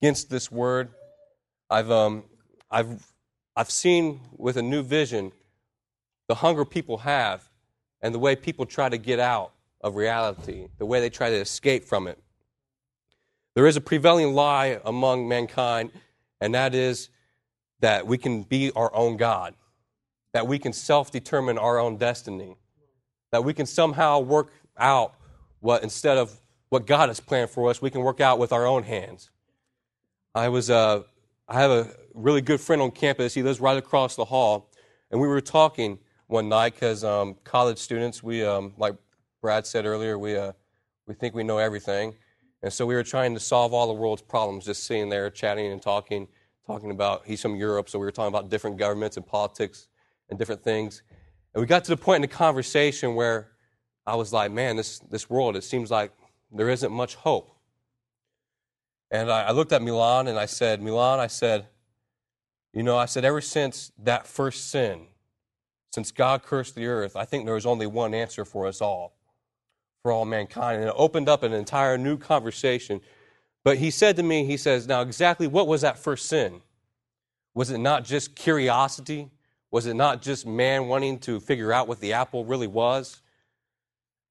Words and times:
against 0.00 0.30
this 0.30 0.50
word. 0.50 0.88
I've, 1.68 1.90
um, 1.90 2.24
I've, 2.70 3.12
I've 3.54 3.70
seen 3.70 4.20
with 4.36 4.56
a 4.56 4.62
new 4.62 4.82
vision 4.82 5.32
the 6.28 6.36
hunger 6.36 6.64
people 6.64 6.98
have 6.98 7.48
and 8.00 8.14
the 8.14 8.18
way 8.18 8.34
people 8.34 8.64
try 8.64 8.88
to 8.88 8.96
get 8.96 9.18
out 9.18 9.52
of 9.82 9.96
reality, 9.96 10.68
the 10.78 10.86
way 10.86 11.00
they 11.00 11.10
try 11.10 11.28
to 11.28 11.36
escape 11.36 11.84
from 11.84 12.06
it. 12.06 12.18
There 13.54 13.66
is 13.66 13.76
a 13.76 13.80
prevailing 13.80 14.34
lie 14.34 14.80
among 14.84 15.28
mankind, 15.28 15.90
and 16.40 16.54
that 16.54 16.74
is 16.74 17.08
that 17.80 18.06
we 18.06 18.16
can 18.16 18.42
be 18.42 18.70
our 18.72 18.94
own 18.94 19.16
God, 19.16 19.54
that 20.32 20.46
we 20.46 20.58
can 20.58 20.72
self 20.72 21.10
determine 21.10 21.58
our 21.58 21.78
own 21.78 21.96
destiny, 21.96 22.56
that 23.32 23.44
we 23.44 23.52
can 23.52 23.66
somehow 23.66 24.20
work 24.20 24.52
out 24.78 25.14
what, 25.58 25.82
instead 25.82 26.16
of 26.16 26.38
what 26.68 26.86
God 26.86 27.08
has 27.08 27.20
planned 27.20 27.50
for 27.50 27.68
us, 27.68 27.82
we 27.82 27.90
can 27.90 28.02
work 28.02 28.20
out 28.20 28.38
with 28.38 28.52
our 28.52 28.66
own 28.66 28.84
hands. 28.84 29.30
I 30.34 30.48
was, 30.48 30.70
uh, 30.70 31.02
I 31.48 31.60
have 31.60 31.72
a 31.72 31.90
really 32.14 32.40
good 32.40 32.60
friend 32.60 32.80
on 32.80 32.92
campus. 32.92 33.34
He 33.34 33.42
lives 33.42 33.60
right 33.60 33.76
across 33.76 34.14
the 34.14 34.24
hall, 34.24 34.70
and 35.10 35.20
we 35.20 35.26
were 35.26 35.40
talking 35.40 35.98
one 36.28 36.48
night 36.48 36.74
because 36.74 37.02
um, 37.02 37.34
college 37.42 37.78
students, 37.78 38.22
we, 38.22 38.44
um, 38.44 38.72
like 38.78 38.94
Brad 39.42 39.66
said 39.66 39.86
earlier, 39.86 40.16
we, 40.18 40.36
uh, 40.36 40.52
we 41.08 41.14
think 41.14 41.34
we 41.34 41.42
know 41.42 41.58
everything. 41.58 42.14
And 42.62 42.72
so 42.72 42.86
we 42.86 42.94
were 42.94 43.02
trying 43.02 43.34
to 43.34 43.40
solve 43.40 43.74
all 43.74 43.88
the 43.88 43.94
world's 43.94 44.22
problems, 44.22 44.66
just 44.66 44.84
sitting 44.84 45.08
there 45.08 45.30
chatting 45.30 45.72
and 45.72 45.82
talking, 45.82 46.28
talking 46.64 46.92
about, 46.92 47.26
he's 47.26 47.42
from 47.42 47.56
Europe, 47.56 47.88
so 47.88 47.98
we 47.98 48.04
were 48.04 48.12
talking 48.12 48.32
about 48.32 48.50
different 48.50 48.76
governments 48.76 49.16
and 49.16 49.26
politics 49.26 49.88
and 50.28 50.38
different 50.38 50.62
things. 50.62 51.02
And 51.54 51.60
we 51.60 51.66
got 51.66 51.82
to 51.84 51.90
the 51.90 51.96
point 51.96 52.16
in 52.16 52.22
the 52.22 52.28
conversation 52.28 53.16
where 53.16 53.50
I 54.06 54.14
was 54.14 54.32
like, 54.32 54.52
man, 54.52 54.76
this, 54.76 55.00
this 55.00 55.28
world, 55.28 55.56
it 55.56 55.64
seems 55.64 55.90
like 55.90 56.12
there 56.52 56.68
isn't 56.68 56.92
much 56.92 57.16
hope. 57.16 57.56
And 59.10 59.30
I, 59.30 59.44
I 59.44 59.50
looked 59.52 59.72
at 59.72 59.82
Milan 59.82 60.28
and 60.28 60.38
I 60.38 60.46
said, 60.46 60.82
Milan, 60.82 61.18
I 61.18 61.26
said, 61.26 61.66
you 62.72 62.82
know, 62.82 62.96
I 62.96 63.06
said, 63.06 63.24
ever 63.24 63.40
since 63.40 63.90
that 63.98 64.26
first 64.26 64.70
sin, 64.70 65.06
since 65.92 66.12
God 66.12 66.42
cursed 66.42 66.76
the 66.76 66.86
earth, 66.86 67.16
I 67.16 67.24
think 67.24 67.44
there 67.44 67.54
was 67.54 67.66
only 67.66 67.86
one 67.86 68.14
answer 68.14 68.44
for 68.44 68.66
us 68.66 68.80
all 68.80 69.14
for 70.02 70.12
all 70.12 70.24
mankind. 70.24 70.80
And 70.80 70.88
it 70.88 70.94
opened 70.96 71.28
up 71.28 71.42
an 71.42 71.52
entire 71.52 71.98
new 71.98 72.16
conversation. 72.16 73.00
But 73.64 73.78
he 73.78 73.90
said 73.90 74.16
to 74.16 74.22
me, 74.22 74.44
he 74.44 74.56
says, 74.56 74.86
Now, 74.86 75.02
exactly 75.02 75.46
what 75.46 75.66
was 75.66 75.82
that 75.82 75.98
first 75.98 76.26
sin? 76.26 76.62
Was 77.54 77.70
it 77.70 77.78
not 77.78 78.04
just 78.04 78.34
curiosity? 78.34 79.30
Was 79.70 79.86
it 79.86 79.94
not 79.94 80.22
just 80.22 80.46
man 80.46 80.88
wanting 80.88 81.18
to 81.20 81.38
figure 81.40 81.72
out 81.72 81.86
what 81.86 82.00
the 82.00 82.12
apple 82.12 82.44
really 82.44 82.66
was? 82.66 83.20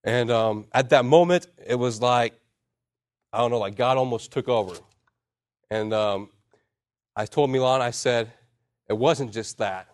And 0.04 0.32
um, 0.32 0.66
at 0.72 0.90
that 0.90 1.06
moment, 1.06 1.48
it 1.66 1.76
was 1.76 2.02
like, 2.02 2.39
I 3.32 3.40
don't 3.40 3.52
know, 3.52 3.60
like 3.60 3.76
God 3.76 3.98
almost 3.98 4.32
took 4.32 4.48
over. 4.48 4.76
And 5.70 5.94
um, 5.94 6.30
I 7.16 7.26
told 7.26 7.52
Milan, 7.52 7.82
I 7.82 7.92
said, 7.92 8.32
it 8.88 8.98
wasn't 8.98 9.32
just 9.32 9.60
that. 9.60 9.88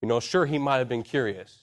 You 0.00 0.08
know, 0.08 0.20
sure, 0.20 0.46
he 0.46 0.58
might 0.58 0.78
have 0.78 0.88
been 0.88 1.02
curious. 1.02 1.58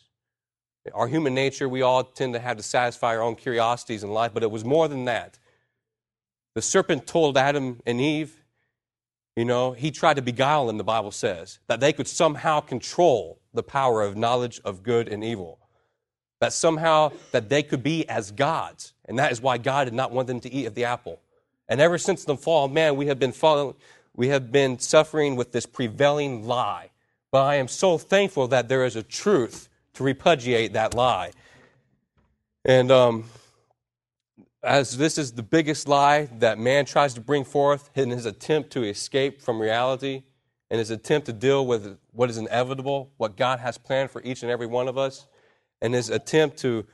Our 0.94 1.08
human 1.08 1.34
nature, 1.34 1.70
we 1.70 1.82
all 1.82 2.04
tend 2.04 2.34
to 2.34 2.40
have 2.40 2.58
to 2.58 2.64
satisfy 2.64 3.16
our 3.16 3.22
own 3.22 3.36
curiosities 3.36 4.04
in 4.04 4.12
life, 4.12 4.34
but 4.34 4.44
it 4.44 4.52
was 4.52 4.66
more 4.66 4.88
than 4.88 5.06
that. 5.06 5.38
The 6.56 6.62
serpent 6.62 7.06
told 7.06 7.38
Adam 7.38 7.80
and 7.86 8.02
Eve, 8.02 8.44
you 9.36 9.46
know, 9.46 9.72
he 9.72 9.92
tried 9.92 10.16
to 10.16 10.22
beguile 10.22 10.68
them, 10.68 10.78
the 10.78 10.84
Bible 10.84 11.12
says, 11.12 11.60
that 11.68 11.80
they 11.80 11.94
could 11.94 12.08
somehow 12.08 12.60
control 12.60 13.40
the 13.54 13.64
power 13.64 14.02
of 14.02 14.18
knowledge 14.18 14.60
of 14.66 14.84
good 14.84 15.08
and 15.08 15.24
evil. 15.24 15.60
That 16.40 16.54
somehow 16.54 17.12
that 17.32 17.50
they 17.50 17.64
could 17.64 17.84
be 17.84 18.08
as 18.08 18.32
gods. 18.32 18.94
And 19.06 19.20
that 19.20 19.32
is 19.32 19.42
why 19.42 19.58
God 19.58 19.86
did 19.86 19.94
not 19.94 20.12
want 20.12 20.28
them 20.28 20.40
to 20.42 20.52
eat 20.52 20.66
of 20.66 20.76
the 20.76 20.86
apple. 20.86 21.20
And 21.68 21.82
ever 21.82 21.98
since 21.98 22.24
the 22.24 22.38
fall, 22.38 22.68
man, 22.68 22.96
we 22.96 23.08
have 23.08 23.20
been 23.20 23.32
following, 23.32 23.76
we 24.16 24.30
have 24.30 24.52
been 24.52 24.80
suffering 24.80 25.36
with 25.36 25.52
this 25.52 25.66
prevailing 25.66 26.48
lie. 26.48 26.92
But 27.32 27.44
I 27.44 27.56
am 27.56 27.68
so 27.68 27.98
thankful 27.98 28.48
that 28.48 28.70
there 28.70 28.86
is 28.86 28.96
a 28.96 29.04
truth 29.04 29.70
to 29.94 30.04
repudiate 30.04 30.74
that 30.74 30.96
lie. 30.96 31.32
And 32.66 32.92
um, 32.92 33.26
as 34.64 34.98
this 34.98 35.18
is 35.18 35.34
the 35.34 35.44
biggest 35.44 35.88
lie 35.88 36.30
that 36.40 36.58
man 36.58 36.86
tries 36.86 37.14
to 37.14 37.22
bring 37.22 37.44
forth 37.44 37.90
in 37.96 38.10
his 38.10 38.26
attempt 38.26 38.72
to 38.72 38.84
escape 38.84 39.42
from 39.42 39.62
reality, 39.62 40.24
and 40.72 40.78
his 40.78 40.92
attempt 40.92 41.26
to 41.26 41.34
deal 41.34 41.66
with 41.66 41.98
what 42.12 42.30
is 42.30 42.38
inevitable, 42.38 43.12
what 43.18 43.36
God 43.36 43.60
has 43.60 43.78
planned 43.78 44.12
for 44.12 44.22
each 44.24 44.44
and 44.44 44.52
every 44.52 44.68
one 44.68 44.88
of 44.88 44.98
us, 44.98 45.26
and 45.82 45.94
his 45.94 46.10
attempt 46.10 46.58
to 46.60 46.86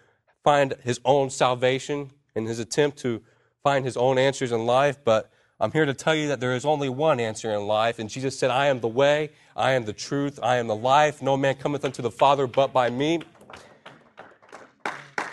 find 0.44 0.76
his 0.84 1.00
own 1.06 1.30
salvation, 1.30 2.12
and 2.36 2.48
his 2.48 2.60
attempt 2.60 2.98
to 3.00 3.22
find 3.64 3.86
his 3.86 3.98
own 3.98 4.18
answers 4.18 4.52
in 4.52 4.66
life. 4.66 4.98
But 5.04 5.32
I'm 5.60 5.72
here 5.72 5.86
to 5.86 5.94
tell 5.94 6.14
you 6.14 6.28
that 6.28 6.40
there 6.40 6.54
is 6.54 6.66
only 6.66 6.90
one 6.90 7.20
answer 7.20 7.52
in 7.54 7.66
life. 7.66 7.98
And 7.98 8.10
Jesus 8.10 8.38
said, 8.38 8.52
I 8.52 8.68
am 8.68 8.82
the 8.82 8.88
way, 8.88 9.32
I 9.56 9.72
am 9.72 9.86
the 9.86 9.94
truth, 9.94 10.40
I 10.44 10.58
am 10.58 10.68
the 10.68 10.76
life. 10.76 11.22
No 11.22 11.38
man 11.38 11.56
cometh 11.56 11.86
unto 11.86 12.02
the 12.02 12.12
Father 12.12 12.46
but 12.46 12.74
by 12.74 12.90
me. 12.90 13.22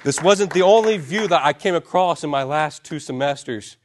This 0.04 0.22
wasn't 0.22 0.52
the 0.52 0.62
only 0.62 0.96
view 0.96 1.28
that 1.28 1.44
I 1.44 1.52
came 1.52 1.74
across 1.74 2.24
in 2.24 2.30
my 2.30 2.42
last 2.42 2.82
two 2.82 2.98
semesters. 2.98 3.76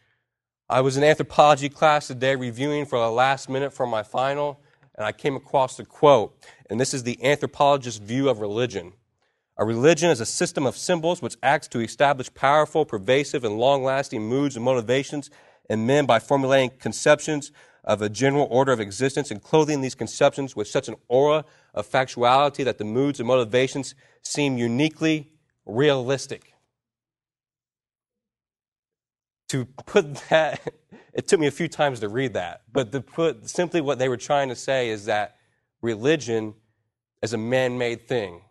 I 0.70 0.82
was 0.82 0.98
in 0.98 1.04
anthropology 1.04 1.70
class 1.70 2.08
today 2.08 2.36
reviewing 2.36 2.86
for 2.86 3.00
the 3.00 3.12
last 3.12 3.50
minute 3.50 3.72
for 3.72 3.88
my 3.88 4.04
final, 4.04 4.60
and 4.96 5.06
I 5.06 5.12
came 5.12 5.36
across 5.36 5.80
a 5.80 5.86
quote. 5.86 6.36
And 6.70 6.80
this 6.80 6.94
is 6.94 7.04
the 7.04 7.18
anthropologist's 7.24 7.98
view 7.98 8.30
of 8.30 8.40
religion. 8.40 8.94
A 9.59 9.66
religion 9.66 10.12
is 10.12 10.19
a 10.19 10.25
system 10.25 10.66
of 10.66 10.78
symbols 10.78 11.22
which 11.22 11.35
acts 11.41 11.68
to 11.69 11.79
establish 11.79 12.31
powerful, 12.34 12.85
pervasive, 12.85 13.44
and 13.44 13.57
long 13.57 13.84
lasting 13.84 14.22
moods 14.22 14.56
and 14.56 14.63
motivations 14.63 15.31
in 15.69 15.85
men 15.85 16.06
by 16.06 16.19
formulating 16.19 16.78
conceptions 16.78 17.51
of 17.84 18.01
a 18.01 18.09
general 18.09 18.47
order 18.51 18.72
of 18.72 18.79
existence 18.79 19.31
and 19.31 19.41
clothing 19.41 19.81
these 19.81 19.95
conceptions 19.95 20.56
with 20.56 20.68
such 20.68 20.88
an 20.88 20.95
aura 21.07 21.44
of 21.73 21.90
factuality 21.90 22.63
that 22.66 22.78
the 22.78 22.84
moods 22.84 23.19
and 23.19 23.28
motivations 23.28 23.95
seem 24.22 24.57
uniquely 24.57 25.31
realistic. 25.66 26.53
To 29.50 29.66
put 29.66 30.16
that, 30.29 30.62
it 31.13 31.28
took 31.28 31.39
me 31.39 31.47
a 31.47 31.51
few 31.51 31.69
times 31.69 32.01
to 32.01 32.09
read 32.09 32.34
that, 32.34 32.62
but 32.72 32.91
to 32.91 33.01
put 33.01 33.50
simply 33.50 33.81
what 33.81 33.97
they 33.97 34.09
were 34.09 34.18
trying 34.18 34.50
to 34.50 34.56
say 34.56 34.89
is 34.89 35.06
that 35.06 35.38
religion 35.81 36.53
is 37.22 37.34
a 37.34 37.38
man 37.38 37.78
made 37.78 38.07
thing, 38.07 38.41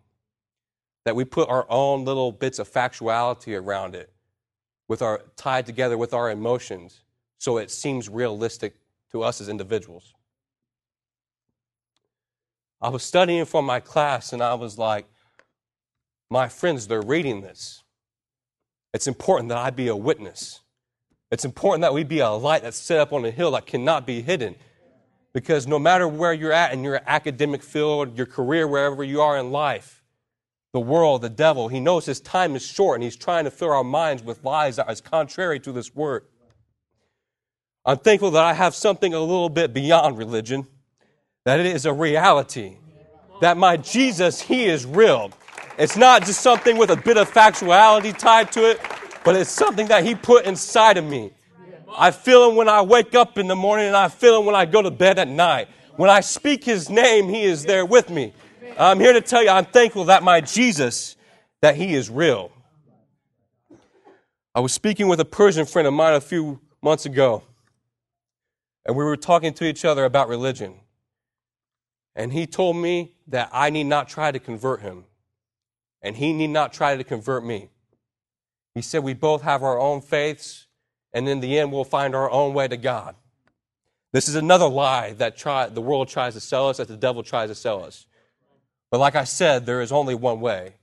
that 1.07 1.15
we 1.15 1.25
put 1.25 1.49
our 1.49 1.65
own 1.71 2.05
little 2.05 2.33
bits 2.33 2.59
of 2.59 2.69
factuality 2.69 3.57
around 3.57 3.95
it 3.95 4.13
with 4.89 5.03
our 5.03 5.23
tied 5.37 5.65
together 5.65 5.97
with 5.97 6.13
our 6.13 6.33
emotions 6.33 7.05
so 7.39 7.59
it 7.59 7.71
seems 7.71 8.09
realistic 8.09 8.75
to 9.13 9.23
us 9.23 9.41
as 9.41 9.49
individuals. 9.49 10.15
I 12.83 12.89
was 12.89 13.05
studying 13.05 13.45
for 13.45 13.63
my 13.63 13.79
class 13.79 14.33
and 14.33 14.43
I 14.43 14.55
was 14.55 14.79
like, 14.79 15.07
my 16.29 16.49
friends, 16.49 16.89
they're 16.89 17.01
reading 17.01 17.41
this. 17.41 17.85
It's 18.93 19.07
important 19.07 19.49
that 19.51 19.59
I 19.59 19.71
be 19.71 19.87
a 19.87 19.95
witness. 19.95 20.61
It's 21.31 21.45
important 21.45 21.83
that 21.83 21.95
we 21.95 22.03
be 22.03 22.19
a 22.19 22.31
light 22.31 22.63
that's 22.63 22.77
set 22.77 22.99
up 22.99 23.13
on 23.13 23.25
a 23.25 23.31
hill 23.31 23.53
that 23.53 23.65
cannot 23.65 24.09
be 24.09 24.23
hidden. 24.23 24.57
Because 25.33 25.69
no 25.69 25.79
matter 25.79 26.09
where 26.09 26.33
you're 26.33 26.53
at 26.53 26.73
in 26.73 26.83
your 26.83 27.01
academic 27.07 27.63
field, 27.63 28.17
your 28.17 28.27
career, 28.27 28.67
wherever 28.67 29.05
you 29.05 29.21
are 29.21 29.39
in 29.39 29.53
life, 29.53 30.03
the 30.77 30.81
world, 30.81 31.23
the 31.23 31.31
devil, 31.31 31.69
he 31.69 31.81
knows 31.81 32.05
his 32.05 32.21
time 32.21 32.55
is 32.55 32.63
short 32.63 32.97
and 32.97 33.03
he's 33.03 33.17
trying 33.17 33.45
to 33.45 33.51
fill 33.51 33.71
our 33.71 33.83
minds 33.83 34.23
with 34.23 34.45
lies 34.45 34.77
that 34.77 34.91
is 34.91 35.01
contrary 35.01 35.59
to 35.59 35.73
this 35.73 35.95
word. 35.95 36.27
I'm 37.87 37.97
thankful 37.97 38.33
that 38.33 38.45
I 38.45 38.53
have 38.53 38.75
something 38.75 39.15
a 39.15 39.19
little 39.19 39.49
bit 39.49 39.73
beyond 39.73 40.19
religion, 40.19 40.67
that 41.47 41.61
it 41.61 41.65
is 41.65 41.87
a 41.87 41.95
reality, 41.95 42.77
that 43.41 43.57
my 43.57 43.79
Jesus, 43.79 44.43
He 44.43 44.67
is 44.67 44.85
real. 44.85 45.33
It's 45.79 45.97
not 45.97 46.27
just 46.27 46.43
something 46.43 46.77
with 46.77 46.91
a 46.91 46.97
bit 46.97 47.17
of 47.17 47.33
factuality 47.33 48.15
tied 48.15 48.53
to 48.53 48.69
it, 48.69 48.79
but 49.25 49.35
it's 49.35 49.51
something 49.51 49.87
that 49.87 50.05
He 50.05 50.15
put 50.15 50.45
inside 50.45 50.99
of 50.99 51.07
me. 51.07 51.33
I 51.97 52.11
feel 52.11 52.51
Him 52.51 52.57
when 52.57 52.69
I 52.69 52.83
wake 52.83 53.15
up 53.15 53.39
in 53.39 53.47
the 53.47 53.57
morning, 53.57 53.87
and 53.87 53.97
I 53.97 54.09
feel 54.09 54.41
Him 54.41 54.45
when 54.45 54.55
I 54.55 54.67
go 54.67 54.83
to 54.83 54.91
bed 54.91 55.19
at 55.19 55.29
night. 55.29 55.69
When 55.97 56.11
I 56.11 56.21
speak 56.21 56.65
His 56.65 56.91
name, 56.91 57.31
He 57.31 57.45
is 57.45 57.65
there 57.65 57.87
with 57.87 58.11
me. 58.11 58.35
I'm 58.79 59.01
here 59.01 59.13
to 59.13 59.21
tell 59.21 59.43
you, 59.43 59.51
I'm 59.51 59.65
thankful 59.65 60.05
that 60.07 60.23
my 60.23 60.41
Jesus, 60.41 61.17
that 61.61 61.77
He 61.77 61.95
is 61.95 62.11
real. 62.11 62.53
I 64.55 64.61
was 64.61 64.73
speaking 64.73 65.09
with 65.09 65.21
a 65.21 65.25
Persian 65.25 65.67
friend 65.67 65.87
of 65.89 65.95
mine 65.95 66.15
a 66.15 66.21
few 66.21 66.61
months 66.83 67.07
ago 67.07 67.43
and 68.87 68.97
we 68.97 69.05
were 69.05 69.17
talking 69.17 69.53
to 69.55 69.65
each 69.65 69.85
other 69.85 70.05
about 70.05 70.29
religion. 70.29 70.75
And 72.15 72.33
he 72.33 72.47
told 72.47 72.77
me 72.77 73.17
that 73.27 73.51
I 73.53 73.69
need 73.69 73.85
not 73.85 74.09
try 74.09 74.31
to 74.31 74.39
convert 74.39 74.81
him, 74.81 75.05
and 76.01 76.17
he 76.17 76.33
need 76.33 76.51
not 76.51 76.73
try 76.73 76.97
to 76.97 77.05
convert 77.05 77.45
me. 77.45 77.69
He 78.75 78.83
said 78.83 79.03
we 79.03 79.13
both 79.13 79.43
have 79.43 79.63
our 79.63 79.79
own 79.79 80.01
faiths, 80.01 80.67
and 81.13 81.29
in 81.29 81.41
the 81.41 81.59
end, 81.59 81.73
we'll 81.73 81.85
find 81.85 82.15
our 82.15 82.31
own 82.31 82.55
way 82.55 82.69
to 82.69 82.77
God. 82.77 83.17
This 84.13 84.29
is 84.29 84.37
another 84.37 84.69
lie 84.69 85.13
that 85.15 85.37
try, 85.37 85.69
the 85.69 85.81
world 85.81 86.09
tries 86.09 86.35
to 86.35 86.41
sell 86.41 86.69
us, 86.69 86.77
that 86.77 86.89
the 86.89 86.97
devil 86.97 87.23
tries 87.23 87.51
to 87.51 87.55
sell 87.55 87.85
us. 87.85 88.07
But 88.91 89.01
like 89.01 89.17
I 89.17 89.25
said, 89.25 89.67
there 89.67 89.81
is 89.81 89.93
only 89.93 90.15
one 90.15 90.41
way. 90.41 90.75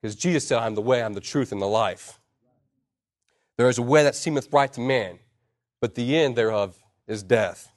Because 0.00 0.16
Jesus 0.16 0.46
said, 0.46 0.58
I'm 0.58 0.74
the 0.74 0.82
way, 0.82 1.02
I'm 1.02 1.14
the 1.14 1.20
truth, 1.20 1.52
and 1.52 1.60
the 1.60 1.66
life. 1.66 2.18
There 3.56 3.68
is 3.68 3.78
a 3.78 3.82
way 3.82 4.02
that 4.02 4.16
seemeth 4.16 4.52
right 4.52 4.72
to 4.72 4.80
man, 4.80 5.18
but 5.80 5.94
the 5.94 6.16
end 6.16 6.36
thereof 6.36 6.76
is 7.06 7.22
death. 7.22 7.70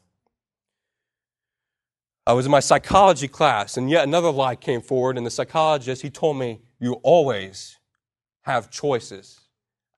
I 2.28 2.34
was 2.34 2.46
in 2.46 2.52
my 2.52 2.60
psychology 2.60 3.28
class, 3.28 3.78
and 3.78 3.90
yet 3.90 4.04
another 4.04 4.32
lie 4.32 4.56
came 4.56 4.82
forward, 4.82 5.18
and 5.18 5.26
the 5.26 5.32
psychologist, 5.32 6.02
he 6.02 6.10
told 6.10 6.38
me, 6.38 6.62
You 6.80 6.94
always 7.04 7.78
have 8.42 8.72
choices. 8.72 9.42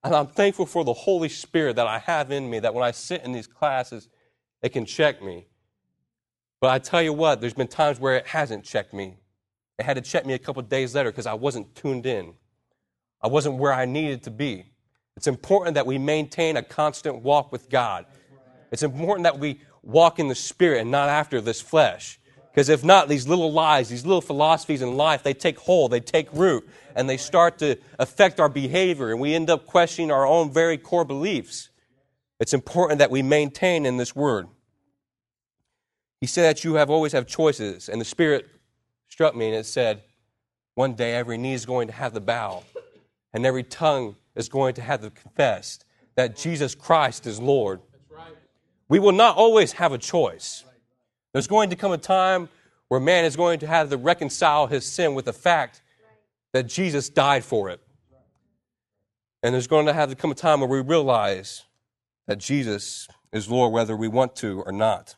And 0.03 0.13
I'm 0.13 0.27
thankful 0.27 0.65
for 0.65 0.83
the 0.83 0.93
Holy 0.93 1.29
Spirit 1.29 1.77
that 1.77 1.87
I 1.87 1.99
have 1.99 2.31
in 2.31 2.49
me, 2.49 2.59
that 2.59 2.73
when 2.73 2.83
I 2.83 2.91
sit 2.91 3.23
in 3.23 3.31
these 3.31 3.47
classes, 3.47 4.09
it 4.61 4.69
can 4.69 4.85
check 4.85 5.21
me. 5.21 5.47
But 6.59 6.71
I 6.71 6.79
tell 6.79 7.01
you 7.01 7.13
what, 7.13 7.39
there's 7.39 7.53
been 7.53 7.67
times 7.67 7.99
where 7.99 8.15
it 8.15 8.27
hasn't 8.27 8.65
checked 8.65 8.93
me. 8.93 9.17
It 9.79 9.85
had 9.85 9.95
to 9.95 10.01
check 10.01 10.25
me 10.25 10.33
a 10.33 10.39
couple 10.39 10.61
days 10.63 10.95
later 10.95 11.11
because 11.11 11.27
I 11.27 11.35
wasn't 11.35 11.75
tuned 11.75 12.05
in. 12.05 12.33
I 13.21 13.27
wasn't 13.27 13.55
where 13.57 13.73
I 13.73 13.85
needed 13.85 14.23
to 14.23 14.31
be. 14.31 14.65
It's 15.15 15.27
important 15.27 15.75
that 15.75 15.85
we 15.85 15.97
maintain 15.97 16.57
a 16.57 16.63
constant 16.63 17.21
walk 17.23 17.51
with 17.51 17.69
God. 17.69 18.05
It's 18.71 18.83
important 18.83 19.23
that 19.23 19.39
we 19.39 19.61
walk 19.81 20.19
in 20.19 20.27
the 20.27 20.35
Spirit 20.35 20.81
and 20.81 20.91
not 20.91 21.09
after 21.09 21.41
this 21.41 21.61
flesh. 21.61 22.19
Because 22.51 22.69
if 22.69 22.83
not, 22.83 23.07
these 23.07 23.27
little 23.27 23.51
lies, 23.51 23.87
these 23.87 24.05
little 24.05 24.21
philosophies 24.21 24.81
in 24.81 24.97
life, 24.97 25.21
they 25.21 25.33
take 25.33 25.59
hold, 25.59 25.91
they 25.91 25.99
take 25.99 26.27
root, 26.33 26.67
and 26.95 27.07
they 27.07 27.17
start 27.17 27.59
to 27.59 27.77
affect 27.99 28.39
our 28.39 28.49
behavior, 28.49 29.11
and 29.11 29.19
we 29.19 29.35
end 29.35 29.49
up 29.51 29.67
questioning 29.67 30.09
our 30.09 30.25
own 30.25 30.51
very 30.51 30.77
core 30.77 31.05
beliefs. 31.05 31.69
It's 32.39 32.53
important 32.53 32.97
that 32.99 33.11
we 33.11 33.21
maintain 33.21 33.85
in 33.85 33.97
this 33.97 34.15
word. 34.15 34.47
He 36.19 36.25
said 36.25 36.43
that 36.43 36.63
you 36.63 36.75
have 36.75 36.89
always 36.89 37.11
have 37.11 37.27
choices, 37.27 37.89
and 37.89 38.01
the 38.01 38.05
Spirit 38.05 38.47
struck 39.09 39.35
me 39.35 39.47
and 39.47 39.55
it 39.55 39.65
said, 39.65 40.03
one 40.75 40.93
day 40.93 41.15
every 41.15 41.37
knee 41.37 41.53
is 41.53 41.65
going 41.65 41.87
to 41.87 41.93
have 41.93 42.13
the 42.13 42.21
bow, 42.21 42.63
and 43.33 43.45
every 43.45 43.63
tongue 43.63 44.15
is 44.35 44.47
going 44.47 44.75
to 44.75 44.81
have 44.81 45.01
to 45.01 45.09
confess 45.09 45.79
that 46.15 46.35
Jesus 46.35 46.75
Christ 46.75 47.25
is 47.25 47.39
Lord. 47.39 47.81
We 48.89 48.99
will 48.99 49.11
not 49.11 49.35
always 49.37 49.73
have 49.73 49.91
a 49.91 49.97
choice. 49.97 50.63
There's 51.33 51.47
going 51.47 51.69
to 51.71 51.75
come 51.75 51.91
a 51.91 51.97
time 51.97 52.49
where 52.87 52.99
man 52.99 53.25
is 53.25 53.35
going 53.35 53.59
to 53.59 53.67
have 53.67 53.89
to 53.89 53.97
reconcile 53.97 54.67
his 54.67 54.85
sin 54.85 55.13
with 55.13 55.25
the 55.25 55.33
fact 55.33 55.81
that 56.53 56.67
Jesus 56.67 57.09
died 57.09 57.43
for 57.43 57.69
it. 57.69 57.81
And 59.43 59.53
there's 59.53 59.67
going 59.67 59.85
to 59.87 59.93
have 59.93 60.09
to 60.09 60.15
come 60.15 60.31
a 60.31 60.35
time 60.35 60.61
where 60.61 60.69
we 60.69 60.79
realize 60.81 61.63
that 62.27 62.37
Jesus 62.37 63.07
is 63.31 63.49
Lord 63.49 63.73
whether 63.73 63.95
we 63.95 64.07
want 64.07 64.35
to 64.37 64.61
or 64.65 64.71
not. 64.71 65.15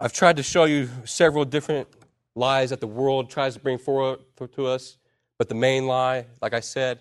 I've 0.00 0.12
tried 0.12 0.36
to 0.38 0.42
show 0.42 0.64
you 0.64 0.88
several 1.04 1.44
different 1.44 1.88
lies 2.34 2.70
that 2.70 2.80
the 2.80 2.86
world 2.86 3.30
tries 3.30 3.54
to 3.54 3.60
bring 3.60 3.78
forward 3.78 4.20
to 4.54 4.66
us, 4.66 4.98
but 5.38 5.48
the 5.48 5.54
main 5.54 5.86
lie, 5.86 6.26
like 6.42 6.52
I 6.52 6.60
said, 6.60 6.98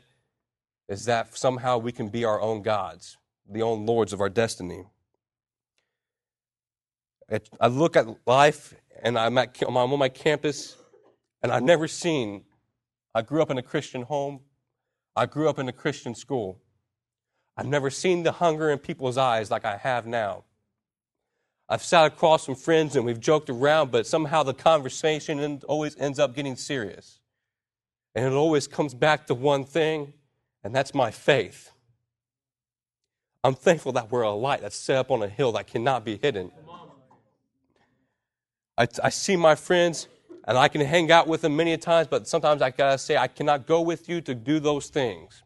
is 0.87 1.05
that 1.05 1.35
somehow 1.35 1.79
we 1.79 1.91
can 1.91 2.09
be 2.09 2.23
our 2.23 2.39
own 2.39 2.61
gods, 2.61 3.17
the 3.49 3.63
own 3.63 3.85
lords 3.85 4.13
of 4.13 4.21
our 4.21 4.29
destiny. 4.29 4.83
I 7.59 7.67
look 7.67 7.95
at 7.95 8.05
life, 8.27 8.75
and 9.01 9.17
I'm, 9.17 9.37
at, 9.39 9.59
I'm 9.67 9.75
on 9.75 9.97
my 9.97 10.09
campus, 10.09 10.77
and 11.41 11.51
I've 11.51 11.63
never 11.63 11.87
seen. 11.87 12.43
I 13.15 13.23
grew 13.23 13.41
up 13.41 13.49
in 13.49 13.57
a 13.57 13.63
Christian 13.63 14.03
home. 14.03 14.41
I 15.15 15.25
grew 15.25 15.49
up 15.49 15.57
in 15.57 15.67
a 15.67 15.73
Christian 15.73 16.13
school. 16.13 16.59
I've 17.57 17.65
never 17.65 17.89
seen 17.89 18.21
the 18.21 18.33
hunger 18.33 18.69
in 18.69 18.77
people's 18.77 19.17
eyes 19.17 19.49
like 19.49 19.65
I 19.65 19.77
have 19.77 20.05
now. 20.05 20.43
I've 21.69 21.83
sat 21.83 22.05
across 22.05 22.45
from 22.45 22.55
friends 22.55 22.95
and 22.95 23.05
we've 23.05 23.19
joked 23.19 23.49
around, 23.49 23.91
but 23.91 24.05
somehow 24.05 24.43
the 24.43 24.53
conversation 24.53 25.61
always 25.67 25.97
ends 25.97 26.19
up 26.19 26.35
getting 26.35 26.55
serious. 26.55 27.19
And 28.15 28.25
it 28.25 28.33
always 28.33 28.67
comes 28.67 28.93
back 28.93 29.27
to 29.27 29.33
one 29.33 29.63
thing, 29.63 30.13
and 30.63 30.75
that's 30.75 30.93
my 30.93 31.09
faith. 31.09 31.71
I'm 33.43 33.55
thankful 33.55 33.91
that 33.93 34.11
we're 34.11 34.21
a 34.21 34.31
light 34.31 34.61
that's 34.61 34.75
set 34.75 34.97
up 34.97 35.11
on 35.11 35.23
a 35.23 35.27
hill 35.27 35.51
that 35.53 35.67
cannot 35.67 36.05
be 36.05 36.17
hidden. 36.17 36.51
I, 38.77 38.87
I 39.03 39.09
see 39.09 39.35
my 39.35 39.55
friends 39.55 40.07
and 40.45 40.57
I 40.57 40.67
can 40.67 40.81
hang 40.81 41.11
out 41.11 41.27
with 41.27 41.41
them 41.41 41.55
many 41.55 41.77
times, 41.77 42.07
but 42.07 42.27
sometimes 42.27 42.61
I 42.61 42.69
gotta 42.69 42.97
say, 42.97 43.17
I 43.17 43.27
cannot 43.27 43.65
go 43.65 43.81
with 43.81 44.09
you 44.09 44.21
to 44.21 44.35
do 44.35 44.59
those 44.59 44.89
things. 44.89 45.43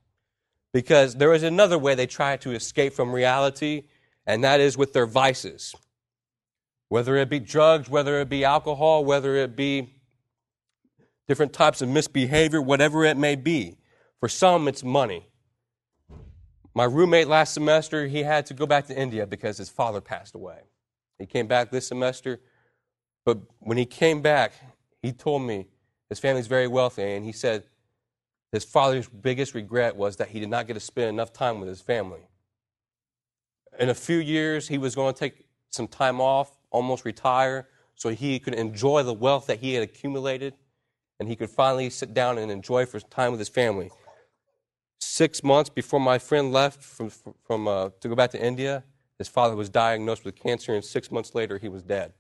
Because 0.73 1.15
there 1.15 1.33
is 1.33 1.43
another 1.43 1.77
way 1.77 1.95
they 1.95 2.07
try 2.07 2.37
to 2.37 2.51
escape 2.51 2.93
from 2.93 3.11
reality, 3.13 3.83
and 4.25 4.43
that 4.43 4.59
is 4.59 4.77
with 4.77 4.93
their 4.93 5.05
vices. 5.05 5.75
Whether 6.89 7.15
it 7.17 7.29
be 7.29 7.39
drugs, 7.39 7.89
whether 7.89 8.19
it 8.21 8.29
be 8.29 8.45
alcohol, 8.45 9.03
whether 9.03 9.35
it 9.35 9.55
be 9.55 9.93
different 11.27 11.53
types 11.53 11.81
of 11.81 11.89
misbehavior, 11.89 12.61
whatever 12.61 13.03
it 13.03 13.17
may 13.17 13.35
be. 13.35 13.77
For 14.19 14.29
some, 14.29 14.67
it's 14.67 14.83
money. 14.83 15.27
My 16.73 16.85
roommate 16.85 17.27
last 17.27 17.53
semester, 17.53 18.07
he 18.07 18.23
had 18.23 18.45
to 18.47 18.53
go 18.53 18.65
back 18.65 18.87
to 18.87 18.97
India 18.97 19.27
because 19.27 19.57
his 19.57 19.69
father 19.69 19.99
passed 19.99 20.35
away. 20.35 20.59
He 21.19 21.25
came 21.25 21.47
back 21.47 21.71
this 21.71 21.87
semester 21.87 22.39
but 23.27 23.39
when 23.59 23.77
he 23.77 23.85
came 23.85 24.21
back, 24.21 24.53
he 25.01 25.11
told 25.11 25.41
me 25.41 25.67
his 26.07 26.17
family's 26.17 26.47
very 26.47 26.65
wealthy, 26.65 27.03
and 27.03 27.25
he 27.25 27.33
said 27.33 27.65
his 28.53 28.63
father's 28.63 29.09
biggest 29.09 29.53
regret 29.53 29.97
was 29.97 30.15
that 30.15 30.29
he 30.29 30.39
did 30.39 30.49
not 30.49 30.65
get 30.65 30.75
to 30.75 30.79
spend 30.79 31.09
enough 31.09 31.33
time 31.33 31.59
with 31.59 31.67
his 31.67 31.81
family. 31.81 32.21
In 33.77 33.89
a 33.89 33.93
few 33.93 34.19
years, 34.19 34.69
he 34.69 34.77
was 34.77 34.95
going 34.95 35.13
to 35.13 35.19
take 35.19 35.45
some 35.71 35.89
time 35.89 36.21
off, 36.21 36.56
almost 36.71 37.05
retire, 37.05 37.67
so 37.95 38.09
he 38.09 38.39
could 38.39 38.53
enjoy 38.53 39.03
the 39.03 39.13
wealth 39.13 39.47
that 39.47 39.59
he 39.59 39.73
had 39.73 39.83
accumulated, 39.83 40.53
and 41.19 41.27
he 41.27 41.35
could 41.35 41.49
finally 41.49 41.89
sit 41.89 42.13
down 42.13 42.37
and 42.37 42.51
enjoy 42.51 42.85
for 42.85 42.99
time 42.99 43.31
with 43.31 43.39
his 43.39 43.49
family. 43.49 43.89
Six 44.99 45.43
months 45.43 45.69
before 45.69 45.99
my 45.99 46.19
friend 46.19 46.51
left 46.51 46.83
from, 46.83 47.09
from, 47.09 47.67
uh, 47.67 47.89
to 48.01 48.09
go 48.09 48.15
back 48.15 48.31
to 48.31 48.43
India, 48.43 48.83
his 49.17 49.27
father 49.27 49.55
was 49.55 49.69
diagnosed 49.69 50.25
with 50.25 50.35
cancer, 50.35 50.75
and 50.75 50.83
six 50.83 51.11
months 51.11 51.33
later, 51.33 51.57
he 51.57 51.69
was 51.69 51.81
dead 51.81 52.13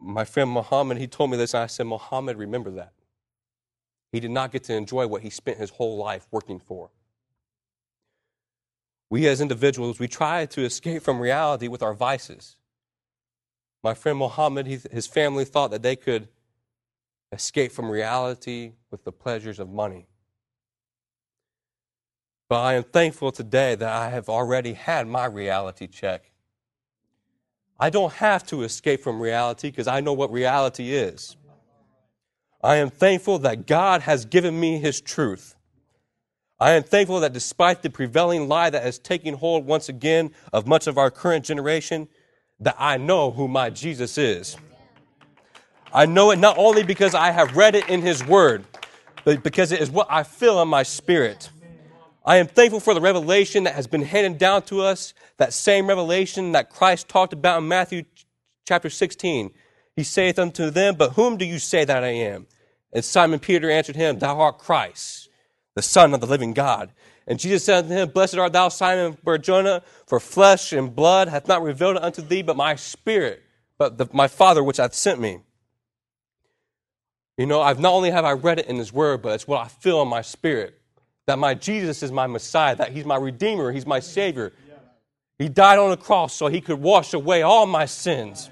my 0.00 0.24
friend 0.24 0.50
Muhammad, 0.50 0.98
he 0.98 1.06
told 1.06 1.30
me 1.30 1.36
this, 1.36 1.54
and 1.54 1.62
I 1.62 1.66
said, 1.66 1.86
Muhammad, 1.86 2.36
remember 2.38 2.70
that. 2.72 2.92
He 4.12 4.18
did 4.18 4.30
not 4.30 4.50
get 4.50 4.64
to 4.64 4.74
enjoy 4.74 5.06
what 5.06 5.22
he 5.22 5.30
spent 5.30 5.58
his 5.58 5.70
whole 5.70 5.96
life 5.96 6.26
working 6.30 6.58
for. 6.58 6.90
We 9.10 9.26
as 9.26 9.40
individuals, 9.40 9.98
we 9.98 10.06
try 10.08 10.46
to 10.46 10.62
escape 10.62 11.02
from 11.02 11.18
reality 11.18 11.66
with 11.66 11.82
our 11.82 11.94
vices. 11.94 12.56
My 13.82 13.92
friend 13.92 14.16
Muhammad, 14.18 14.66
his 14.66 15.06
family 15.06 15.44
thought 15.44 15.72
that 15.72 15.82
they 15.82 15.96
could 15.96 16.28
escape 17.32 17.72
from 17.72 17.90
reality 17.90 18.72
with 18.90 19.04
the 19.04 19.12
pleasures 19.12 19.58
of 19.58 19.68
money. 19.68 20.06
But 22.48 22.60
I 22.60 22.74
am 22.74 22.82
thankful 22.82 23.32
today 23.32 23.74
that 23.74 23.88
I 23.88 24.10
have 24.10 24.28
already 24.28 24.74
had 24.74 25.06
my 25.06 25.24
reality 25.24 25.86
check. 25.86 26.30
I 27.78 27.90
don't 27.90 28.12
have 28.14 28.46
to 28.48 28.62
escape 28.62 29.00
from 29.00 29.20
reality 29.20 29.70
because 29.70 29.86
I 29.86 30.00
know 30.00 30.12
what 30.12 30.30
reality 30.30 30.92
is. 30.92 31.36
I 32.62 32.76
am 32.76 32.90
thankful 32.90 33.38
that 33.38 33.66
God 33.66 34.02
has 34.02 34.24
given 34.24 34.58
me 34.60 34.78
His 34.78 35.00
truth. 35.00 35.56
I 36.60 36.72
am 36.72 36.82
thankful 36.82 37.20
that 37.20 37.32
despite 37.32 37.82
the 37.82 37.88
prevailing 37.88 38.46
lie 38.46 38.68
that 38.68 38.82
has 38.82 38.98
taken 38.98 39.34
hold 39.34 39.64
once 39.64 39.88
again 39.88 40.32
of 40.52 40.66
much 40.66 40.86
of 40.86 40.98
our 40.98 41.10
current 41.10 41.44
generation, 41.44 42.08
that 42.60 42.76
I 42.78 42.98
know 42.98 43.30
who 43.30 43.48
my 43.48 43.70
Jesus 43.70 44.18
is. 44.18 44.56
I 45.92 46.06
know 46.06 46.30
it 46.30 46.38
not 46.38 46.58
only 46.58 46.82
because 46.82 47.14
I 47.14 47.30
have 47.30 47.56
read 47.56 47.74
it 47.74 47.88
in 47.88 48.02
His 48.02 48.24
Word, 48.24 48.64
but 49.24 49.42
because 49.42 49.72
it 49.72 49.80
is 49.80 49.90
what 49.90 50.06
I 50.10 50.22
feel 50.22 50.60
in 50.60 50.68
my 50.68 50.82
spirit. 50.82 51.50
I 52.24 52.36
am 52.36 52.46
thankful 52.46 52.80
for 52.80 52.92
the 52.92 53.00
revelation 53.00 53.64
that 53.64 53.74
has 53.74 53.86
been 53.86 54.02
handed 54.02 54.38
down 54.38 54.62
to 54.62 54.82
us, 54.82 55.14
that 55.38 55.54
same 55.54 55.86
revelation 55.88 56.52
that 56.52 56.68
Christ 56.68 57.08
talked 57.08 57.32
about 57.32 57.58
in 57.58 57.68
Matthew 57.68 58.04
chapter 58.68 58.90
16. 58.90 59.50
He 59.96 60.04
saith 60.04 60.38
unto 60.38 60.68
them, 60.68 60.96
But 60.96 61.14
whom 61.14 61.38
do 61.38 61.46
you 61.46 61.58
say 61.58 61.84
that 61.86 62.04
I 62.04 62.08
am? 62.08 62.46
And 62.92 63.04
Simon 63.04 63.40
Peter 63.40 63.70
answered 63.70 63.96
him, 63.96 64.18
Thou 64.18 64.38
art 64.38 64.58
Christ, 64.58 65.29
the 65.74 65.82
Son 65.82 66.14
of 66.14 66.20
the 66.20 66.26
living 66.26 66.52
God. 66.52 66.90
And 67.26 67.38
Jesus 67.38 67.64
said 67.64 67.84
unto 67.84 67.94
him, 67.94 68.08
Blessed 68.08 68.36
art 68.36 68.52
thou, 68.52 68.68
Simon 68.68 69.16
Barjona, 69.22 69.82
for 70.06 70.18
flesh 70.18 70.72
and 70.72 70.94
blood 70.94 71.28
hath 71.28 71.46
not 71.46 71.62
revealed 71.62 71.96
it 71.96 72.02
unto 72.02 72.22
thee, 72.22 72.42
but 72.42 72.56
my 72.56 72.74
spirit, 72.74 73.42
but 73.78 73.98
the, 73.98 74.06
my 74.12 74.26
Father 74.26 74.64
which 74.64 74.78
hath 74.78 74.94
sent 74.94 75.20
me. 75.20 75.40
You 77.38 77.46
know, 77.46 77.62
I've 77.62 77.78
not 77.78 77.92
only 77.92 78.10
have 78.10 78.24
I 78.24 78.32
read 78.32 78.58
it 78.58 78.66
in 78.66 78.76
His 78.76 78.92
Word, 78.92 79.22
but 79.22 79.34
it's 79.34 79.46
what 79.46 79.64
I 79.64 79.68
feel 79.68 80.02
in 80.02 80.08
my 80.08 80.22
spirit 80.22 80.80
that 81.30 81.38
my 81.38 81.54
Jesus 81.54 82.02
is 82.02 82.10
my 82.10 82.26
Messiah, 82.26 82.74
that 82.74 82.90
He's 82.90 83.04
my 83.04 83.14
Redeemer, 83.14 83.70
He's 83.70 83.86
my 83.86 84.00
Savior. 84.00 84.52
He 85.38 85.48
died 85.48 85.78
on 85.78 85.90
the 85.90 85.96
cross 85.96 86.34
so 86.34 86.48
He 86.48 86.60
could 86.60 86.80
wash 86.80 87.14
away 87.14 87.42
all 87.42 87.66
my 87.66 87.86
sins. 87.86 88.50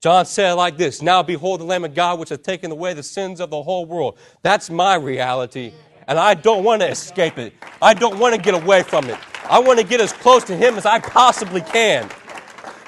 John 0.00 0.26
said 0.26 0.54
like 0.54 0.76
this 0.76 1.00
Now 1.00 1.22
behold 1.22 1.60
the 1.60 1.64
Lamb 1.64 1.84
of 1.84 1.94
God 1.94 2.18
which 2.18 2.30
hath 2.30 2.42
taken 2.42 2.72
away 2.72 2.92
the 2.92 3.04
sins 3.04 3.40
of 3.40 3.50
the 3.50 3.62
whole 3.62 3.86
world. 3.86 4.18
That's 4.42 4.68
my 4.68 4.96
reality, 4.96 5.72
and 6.08 6.18
I 6.18 6.34
don't 6.34 6.64
want 6.64 6.82
to 6.82 6.88
escape 6.88 7.38
it. 7.38 7.54
I 7.80 7.94
don't 7.94 8.18
want 8.18 8.34
to 8.34 8.40
get 8.40 8.54
away 8.54 8.82
from 8.82 9.08
it. 9.10 9.18
I 9.48 9.58
want 9.58 9.78
to 9.78 9.84
get 9.84 10.00
as 10.00 10.12
close 10.12 10.44
to 10.44 10.56
Him 10.56 10.76
as 10.76 10.86
I 10.86 10.98
possibly 10.98 11.60
can. 11.60 12.08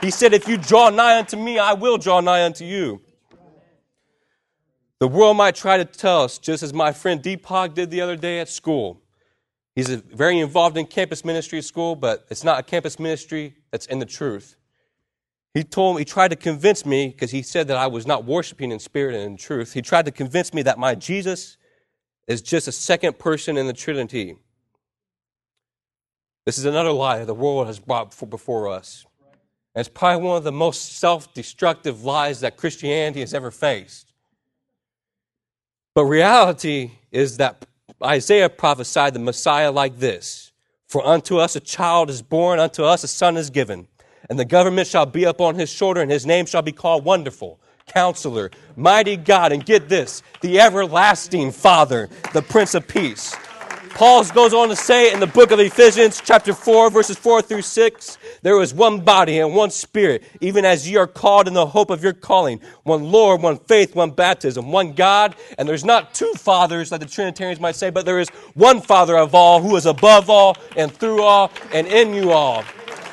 He 0.00 0.10
said, 0.10 0.32
If 0.32 0.48
you 0.48 0.56
draw 0.56 0.90
nigh 0.90 1.18
unto 1.18 1.36
me, 1.36 1.58
I 1.58 1.72
will 1.72 1.98
draw 1.98 2.20
nigh 2.20 2.44
unto 2.44 2.64
you. 2.64 3.00
The 5.00 5.08
world 5.08 5.36
might 5.36 5.54
try 5.54 5.76
to 5.76 5.84
tell 5.84 6.22
us, 6.22 6.38
just 6.38 6.62
as 6.62 6.72
my 6.72 6.92
friend 6.92 7.22
Deepak 7.22 7.74
did 7.74 7.90
the 7.90 8.00
other 8.00 8.16
day 8.16 8.40
at 8.40 8.48
school, 8.48 9.02
He's 9.74 9.88
very 9.88 10.38
involved 10.38 10.76
in 10.76 10.86
campus 10.86 11.24
ministry 11.24 11.58
at 11.58 11.64
school, 11.64 11.96
but 11.96 12.26
it's 12.30 12.44
not 12.44 12.60
a 12.60 12.62
campus 12.62 13.00
ministry 13.00 13.56
that's 13.72 13.86
in 13.86 13.98
the 13.98 14.06
truth. 14.06 14.56
He 15.52 15.64
told 15.64 15.96
me, 15.96 16.02
he 16.02 16.04
tried 16.04 16.28
to 16.28 16.36
convince 16.36 16.86
me, 16.86 17.08
because 17.08 17.32
he 17.32 17.42
said 17.42 17.68
that 17.68 17.76
I 17.76 17.88
was 17.88 18.06
not 18.06 18.24
worshiping 18.24 18.70
in 18.70 18.78
spirit 18.78 19.14
and 19.14 19.24
in 19.24 19.36
truth. 19.36 19.72
He 19.72 19.82
tried 19.82 20.04
to 20.06 20.12
convince 20.12 20.54
me 20.54 20.62
that 20.62 20.78
my 20.78 20.94
Jesus 20.94 21.56
is 22.26 22.42
just 22.42 22.68
a 22.68 22.72
second 22.72 23.18
person 23.18 23.56
in 23.56 23.66
the 23.66 23.72
Trinity. 23.72 24.36
This 26.46 26.58
is 26.58 26.64
another 26.64 26.92
lie 26.92 27.24
the 27.24 27.34
world 27.34 27.66
has 27.66 27.78
brought 27.78 28.14
before 28.28 28.68
us. 28.68 29.06
And 29.74 29.80
it's 29.80 29.88
probably 29.88 30.26
one 30.26 30.36
of 30.36 30.44
the 30.44 30.52
most 30.52 30.98
self 30.98 31.32
destructive 31.34 32.04
lies 32.04 32.40
that 32.40 32.56
Christianity 32.56 33.20
has 33.20 33.34
ever 33.34 33.50
faced. 33.50 34.12
But 35.94 36.04
reality 36.04 36.92
is 37.10 37.36
that 37.38 37.66
Isaiah 38.02 38.48
prophesied 38.48 39.14
the 39.14 39.20
Messiah 39.20 39.70
like 39.70 39.98
this 39.98 40.52
For 40.86 41.04
unto 41.06 41.38
us 41.38 41.56
a 41.56 41.60
child 41.60 42.10
is 42.10 42.22
born, 42.22 42.58
unto 42.58 42.84
us 42.84 43.04
a 43.04 43.08
son 43.08 43.36
is 43.36 43.50
given, 43.50 43.88
and 44.28 44.38
the 44.38 44.44
government 44.44 44.86
shall 44.86 45.06
be 45.06 45.24
upon 45.24 45.56
his 45.56 45.70
shoulder, 45.70 46.00
and 46.00 46.10
his 46.10 46.26
name 46.26 46.46
shall 46.46 46.62
be 46.62 46.72
called 46.72 47.04
Wonderful, 47.04 47.60
Counselor, 47.86 48.50
Mighty 48.76 49.16
God, 49.16 49.52
and 49.52 49.64
get 49.64 49.88
this, 49.88 50.22
the 50.40 50.60
everlasting 50.60 51.52
Father, 51.52 52.08
the 52.32 52.42
Prince 52.42 52.74
of 52.74 52.88
Peace. 52.88 53.34
Paul 53.94 54.24
goes 54.24 54.52
on 54.52 54.68
to 54.70 54.76
say 54.76 55.12
in 55.12 55.20
the 55.20 55.26
book 55.28 55.52
of 55.52 55.60
Ephesians, 55.60 56.20
chapter 56.24 56.52
4, 56.52 56.90
verses 56.90 57.16
4 57.16 57.42
through 57.42 57.62
6, 57.62 58.18
there 58.42 58.60
is 58.60 58.74
one 58.74 59.00
body 59.00 59.38
and 59.38 59.54
one 59.54 59.70
spirit, 59.70 60.24
even 60.40 60.64
as 60.64 60.90
ye 60.90 60.96
are 60.96 61.06
called 61.06 61.46
in 61.46 61.54
the 61.54 61.64
hope 61.64 61.90
of 61.90 62.02
your 62.02 62.12
calling. 62.12 62.60
One 62.82 63.04
Lord, 63.04 63.40
one 63.40 63.56
faith, 63.56 63.94
one 63.94 64.10
baptism, 64.10 64.72
one 64.72 64.94
God. 64.94 65.36
And 65.58 65.68
there's 65.68 65.84
not 65.84 66.12
two 66.12 66.32
fathers, 66.36 66.90
like 66.90 67.02
the 67.02 67.06
Trinitarians 67.06 67.60
might 67.60 67.76
say, 67.76 67.90
but 67.90 68.04
there 68.04 68.18
is 68.18 68.28
one 68.54 68.80
Father 68.80 69.16
of 69.16 69.32
all, 69.32 69.62
who 69.62 69.76
is 69.76 69.86
above 69.86 70.28
all 70.28 70.56
and 70.76 70.90
through 70.90 71.22
all 71.22 71.52
and 71.72 71.86
in 71.86 72.14
you 72.14 72.32
all. 72.32 72.64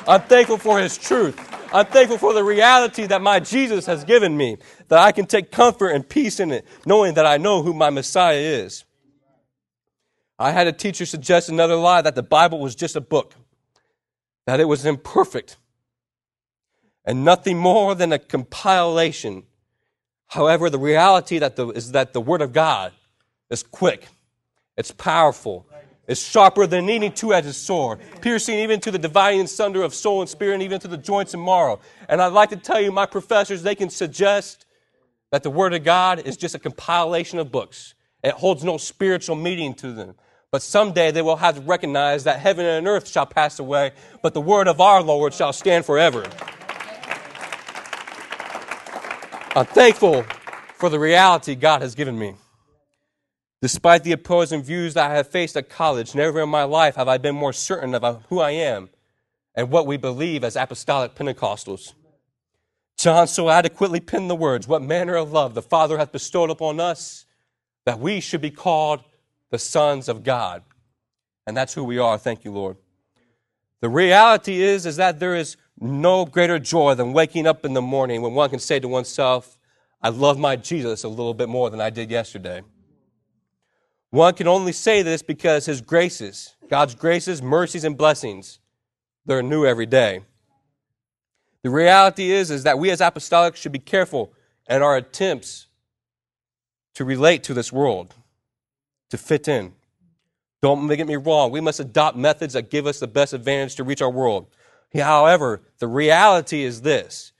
I'm 0.06 0.22
thankful 0.22 0.58
for 0.58 0.80
his 0.80 0.98
truth. 0.98 1.38
I'm 1.72 1.86
thankful 1.86 2.18
for 2.18 2.34
the 2.34 2.44
reality 2.44 3.06
that 3.06 3.22
my 3.22 3.40
Jesus 3.40 3.86
has 3.86 4.04
given 4.04 4.36
me, 4.36 4.58
that 4.88 4.98
I 4.98 5.12
can 5.12 5.26
take 5.26 5.50
comfort 5.50 5.90
and 5.90 6.06
peace 6.06 6.38
in 6.40 6.50
it, 6.50 6.66
knowing 6.84 7.14
that 7.14 7.24
I 7.24 7.38
know 7.38 7.62
who 7.62 7.72
my 7.72 7.88
Messiah 7.88 8.36
is. 8.36 8.84
I 10.38 10.50
had 10.50 10.66
a 10.66 10.72
teacher 10.72 11.06
suggest 11.06 11.48
another 11.48 11.76
lie 11.76 12.02
that 12.02 12.14
the 12.14 12.22
Bible 12.22 12.58
was 12.58 12.74
just 12.74 12.96
a 12.96 13.00
book, 13.00 13.34
that 14.46 14.60
it 14.60 14.64
was 14.64 14.84
imperfect, 14.84 15.56
and 17.04 17.24
nothing 17.24 17.56
more 17.56 17.94
than 17.94 18.12
a 18.12 18.18
compilation. 18.18 19.44
However, 20.26 20.68
the 20.68 20.78
reality 20.78 21.38
that 21.38 21.56
the, 21.56 21.68
is 21.68 21.92
that 21.92 22.12
the 22.12 22.20
Word 22.20 22.42
of 22.42 22.52
God 22.52 22.92
is 23.50 23.62
quick, 23.62 24.08
it's 24.76 24.90
powerful, 24.90 25.66
it's 26.12 26.22
sharper 26.22 26.66
than 26.66 26.88
any 26.88 27.10
two 27.10 27.34
edged 27.34 27.54
sword, 27.54 27.98
piercing 28.20 28.58
even 28.58 28.78
to 28.80 28.90
the 28.90 28.98
dividing 28.98 29.48
sunder 29.48 29.82
of 29.82 29.94
soul 29.94 30.20
and 30.20 30.30
spirit, 30.30 30.54
and 30.54 30.62
even 30.62 30.78
to 30.80 30.88
the 30.88 30.96
joints 30.96 31.34
and 31.34 31.42
marrow. 31.42 31.80
And 32.08 32.22
I'd 32.22 32.32
like 32.32 32.50
to 32.50 32.56
tell 32.56 32.80
you, 32.80 32.92
my 32.92 33.06
professors, 33.06 33.62
they 33.62 33.74
can 33.74 33.90
suggest 33.90 34.66
that 35.32 35.42
the 35.42 35.50
Word 35.50 35.74
of 35.74 35.82
God 35.82 36.20
is 36.20 36.36
just 36.36 36.54
a 36.54 36.58
compilation 36.58 37.38
of 37.38 37.50
books. 37.50 37.94
It 38.22 38.34
holds 38.34 38.62
no 38.62 38.76
spiritual 38.76 39.34
meaning 39.34 39.74
to 39.76 39.92
them. 39.92 40.14
But 40.52 40.62
someday 40.62 41.10
they 41.10 41.22
will 41.22 41.36
have 41.36 41.56
to 41.56 41.62
recognize 41.62 42.24
that 42.24 42.38
heaven 42.38 42.66
and 42.66 42.86
earth 42.86 43.08
shall 43.08 43.24
pass 43.24 43.58
away, 43.58 43.92
but 44.20 44.34
the 44.34 44.40
word 44.40 44.68
of 44.68 44.80
our 44.80 45.02
Lord 45.02 45.32
shall 45.32 45.52
stand 45.54 45.86
forever. 45.86 46.24
I'm 49.56 49.66
thankful 49.66 50.24
for 50.76 50.90
the 50.90 50.98
reality 50.98 51.54
God 51.54 51.80
has 51.80 51.94
given 51.94 52.18
me. 52.18 52.34
Despite 53.62 54.02
the 54.02 54.10
opposing 54.10 54.60
views 54.60 54.94
that 54.94 55.08
I 55.08 55.14
have 55.14 55.28
faced 55.28 55.56
at 55.56 55.68
college, 55.68 56.16
never 56.16 56.40
in 56.40 56.48
my 56.48 56.64
life 56.64 56.96
have 56.96 57.06
I 57.06 57.16
been 57.16 57.36
more 57.36 57.52
certain 57.52 57.94
of 57.94 58.24
who 58.28 58.40
I 58.40 58.50
am 58.50 58.90
and 59.54 59.70
what 59.70 59.86
we 59.86 59.96
believe 59.96 60.42
as 60.42 60.56
apostolic 60.56 61.14
Pentecostals. 61.14 61.94
John 62.98 63.28
so 63.28 63.48
adequately 63.48 64.00
penned 64.00 64.28
the 64.28 64.34
words, 64.34 64.66
What 64.66 64.82
manner 64.82 65.14
of 65.14 65.30
love 65.30 65.54
the 65.54 65.62
Father 65.62 65.96
hath 65.96 66.10
bestowed 66.10 66.50
upon 66.50 66.80
us, 66.80 67.24
that 67.84 68.00
we 68.00 68.18
should 68.18 68.40
be 68.40 68.50
called 68.50 69.04
the 69.50 69.60
sons 69.60 70.08
of 70.08 70.24
God. 70.24 70.64
And 71.46 71.56
that's 71.56 71.74
who 71.74 71.84
we 71.84 71.98
are. 71.98 72.18
Thank 72.18 72.44
you, 72.44 72.50
Lord. 72.50 72.78
The 73.80 73.88
reality 73.88 74.60
is, 74.60 74.86
is 74.86 74.96
that 74.96 75.20
there 75.20 75.36
is 75.36 75.56
no 75.78 76.24
greater 76.24 76.58
joy 76.58 76.94
than 76.94 77.12
waking 77.12 77.46
up 77.46 77.64
in 77.64 77.74
the 77.74 77.82
morning 77.82 78.22
when 78.22 78.34
one 78.34 78.50
can 78.50 78.58
say 78.58 78.80
to 78.80 78.88
oneself, 78.88 79.56
I 80.00 80.08
love 80.08 80.36
my 80.36 80.56
Jesus 80.56 81.04
a 81.04 81.08
little 81.08 81.34
bit 81.34 81.48
more 81.48 81.70
than 81.70 81.80
I 81.80 81.90
did 81.90 82.10
yesterday. 82.10 82.62
One 84.12 84.34
can 84.34 84.46
only 84.46 84.72
say 84.72 85.00
this 85.00 85.22
because 85.22 85.64
his 85.64 85.80
graces, 85.80 86.54
God's 86.68 86.94
graces, 86.94 87.40
mercies, 87.40 87.82
and 87.82 87.96
blessings, 87.96 88.58
they're 89.24 89.42
new 89.42 89.64
every 89.64 89.86
day. 89.86 90.20
The 91.62 91.70
reality 91.70 92.30
is, 92.30 92.50
is 92.50 92.64
that 92.64 92.78
we 92.78 92.90
as 92.90 93.00
apostolics 93.00 93.56
should 93.56 93.72
be 93.72 93.78
careful 93.78 94.34
in 94.68 94.82
our 94.82 94.98
attempts 94.98 95.68
to 96.94 97.06
relate 97.06 97.42
to 97.44 97.54
this 97.54 97.72
world 97.72 98.14
to 99.08 99.16
fit 99.16 99.48
in. 99.48 99.72
Don't 100.60 100.86
get 100.88 101.06
me 101.06 101.16
wrong. 101.16 101.50
We 101.50 101.62
must 101.62 101.80
adopt 101.80 102.14
methods 102.14 102.52
that 102.52 102.68
give 102.68 102.86
us 102.86 103.00
the 103.00 103.08
best 103.08 103.32
advantage 103.32 103.76
to 103.76 103.84
reach 103.84 104.02
our 104.02 104.10
world. 104.10 104.46
However, 104.94 105.62
the 105.78 105.88
reality 105.88 106.64
is 106.64 106.82
this 106.82 107.32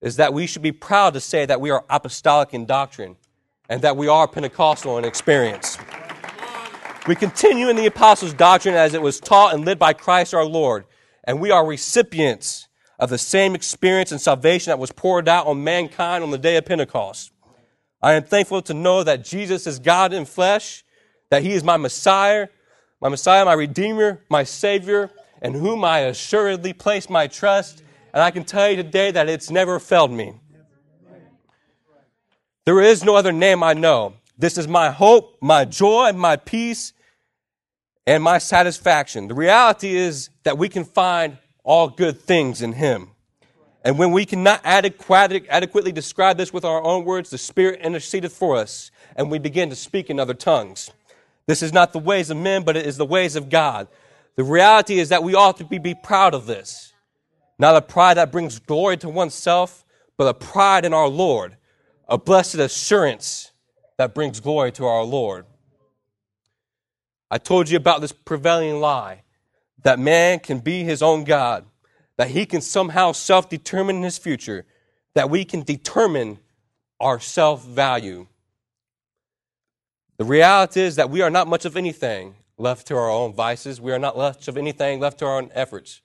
is 0.00 0.14
that 0.16 0.32
we 0.32 0.46
should 0.46 0.62
be 0.62 0.72
proud 0.72 1.12
to 1.14 1.20
say 1.20 1.44
that 1.44 1.60
we 1.60 1.70
are 1.70 1.84
apostolic 1.90 2.54
in 2.54 2.66
doctrine 2.66 3.16
and 3.68 3.82
that 3.82 3.96
we 3.96 4.06
are 4.06 4.28
Pentecostal 4.28 4.96
in 4.96 5.04
experience. 5.04 5.76
We 7.10 7.16
continue 7.16 7.68
in 7.68 7.74
the 7.74 7.86
apostles' 7.86 8.34
doctrine 8.34 8.76
as 8.76 8.94
it 8.94 9.02
was 9.02 9.18
taught 9.18 9.52
and 9.52 9.64
led 9.64 9.80
by 9.80 9.94
Christ 9.94 10.32
our 10.32 10.44
Lord, 10.44 10.84
and 11.24 11.40
we 11.40 11.50
are 11.50 11.66
recipients 11.66 12.68
of 13.00 13.10
the 13.10 13.18
same 13.18 13.56
experience 13.56 14.12
and 14.12 14.20
salvation 14.20 14.70
that 14.70 14.78
was 14.78 14.92
poured 14.92 15.28
out 15.28 15.48
on 15.48 15.64
mankind 15.64 16.22
on 16.22 16.30
the 16.30 16.38
day 16.38 16.56
of 16.56 16.66
Pentecost. 16.66 17.32
I 18.00 18.12
am 18.12 18.22
thankful 18.22 18.62
to 18.62 18.74
know 18.74 19.02
that 19.02 19.24
Jesus 19.24 19.66
is 19.66 19.80
God 19.80 20.12
in 20.12 20.24
flesh 20.24 20.84
that 21.30 21.42
he 21.42 21.50
is 21.50 21.64
my 21.64 21.76
Messiah, 21.76 22.46
my 23.00 23.08
Messiah, 23.08 23.44
my 23.44 23.54
Redeemer, 23.54 24.22
my 24.28 24.44
Savior, 24.44 25.10
in 25.42 25.54
whom 25.54 25.84
I 25.84 26.02
assuredly 26.02 26.72
place 26.72 27.10
my 27.10 27.26
trust. 27.26 27.82
And 28.14 28.22
I 28.22 28.30
can 28.30 28.44
tell 28.44 28.70
you 28.70 28.76
today 28.76 29.10
that 29.10 29.28
it's 29.28 29.50
never 29.50 29.80
failed 29.80 30.12
me. 30.12 30.34
There 32.66 32.80
is 32.80 33.02
no 33.02 33.16
other 33.16 33.32
name 33.32 33.64
I 33.64 33.74
know. 33.74 34.14
This 34.38 34.56
is 34.56 34.68
my 34.68 34.92
hope, 34.92 35.38
my 35.40 35.64
joy, 35.64 36.12
my 36.12 36.36
peace, 36.36 36.92
and 38.10 38.24
my 38.24 38.38
satisfaction. 38.38 39.28
The 39.28 39.34
reality 39.34 39.94
is 39.94 40.30
that 40.42 40.58
we 40.58 40.68
can 40.68 40.84
find 40.84 41.38
all 41.62 41.88
good 41.88 42.20
things 42.20 42.60
in 42.60 42.72
Him. 42.72 43.10
And 43.84 44.00
when 44.00 44.10
we 44.10 44.26
cannot 44.26 44.60
adequately 44.64 45.92
describe 45.92 46.36
this 46.36 46.52
with 46.52 46.64
our 46.64 46.82
own 46.82 47.04
words, 47.04 47.30
the 47.30 47.38
Spirit 47.38 47.80
intercedeth 47.82 48.32
for 48.32 48.56
us, 48.56 48.90
and 49.14 49.30
we 49.30 49.38
begin 49.38 49.70
to 49.70 49.76
speak 49.76 50.10
in 50.10 50.18
other 50.18 50.34
tongues. 50.34 50.90
This 51.46 51.62
is 51.62 51.72
not 51.72 51.92
the 51.92 52.00
ways 52.00 52.30
of 52.30 52.36
men, 52.36 52.64
but 52.64 52.76
it 52.76 52.84
is 52.84 52.96
the 52.96 53.06
ways 53.06 53.36
of 53.36 53.48
God. 53.48 53.86
The 54.34 54.42
reality 54.42 54.98
is 54.98 55.10
that 55.10 55.22
we 55.22 55.36
ought 55.36 55.58
to 55.58 55.64
be, 55.64 55.78
be 55.78 55.94
proud 55.94 56.34
of 56.34 56.46
this. 56.46 56.92
Not 57.60 57.76
a 57.76 57.80
pride 57.80 58.16
that 58.16 58.32
brings 58.32 58.58
glory 58.58 58.96
to 58.98 59.08
oneself, 59.08 59.84
but 60.18 60.26
a 60.26 60.34
pride 60.34 60.84
in 60.84 60.92
our 60.92 61.08
Lord, 61.08 61.56
a 62.08 62.18
blessed 62.18 62.56
assurance 62.56 63.52
that 63.98 64.16
brings 64.16 64.40
glory 64.40 64.72
to 64.72 64.86
our 64.86 65.04
Lord. 65.04 65.46
I 67.30 67.38
told 67.38 67.68
you 67.68 67.76
about 67.76 68.00
this 68.00 68.12
prevailing 68.12 68.80
lie 68.80 69.22
that 69.82 69.98
man 69.98 70.40
can 70.40 70.58
be 70.58 70.84
his 70.84 71.02
own 71.02 71.24
God, 71.24 71.64
that 72.16 72.28
he 72.28 72.44
can 72.44 72.60
somehow 72.60 73.12
self 73.12 73.48
determine 73.48 74.02
his 74.02 74.18
future, 74.18 74.66
that 75.14 75.30
we 75.30 75.44
can 75.44 75.62
determine 75.62 76.38
our 76.98 77.20
self 77.20 77.64
value. 77.64 78.26
The 80.18 80.24
reality 80.24 80.82
is 80.82 80.96
that 80.96 81.08
we 81.08 81.22
are 81.22 81.30
not 81.30 81.48
much 81.48 81.64
of 81.64 81.76
anything 81.76 82.34
left 82.58 82.86
to 82.88 82.96
our 82.96 83.08
own 83.08 83.32
vices. 83.32 83.80
We 83.80 83.92
are 83.92 83.98
not 83.98 84.16
much 84.16 84.48
of 84.48 84.58
anything 84.58 85.00
left 85.00 85.20
to 85.20 85.26
our 85.26 85.38
own 85.38 85.50
efforts. 85.54 86.02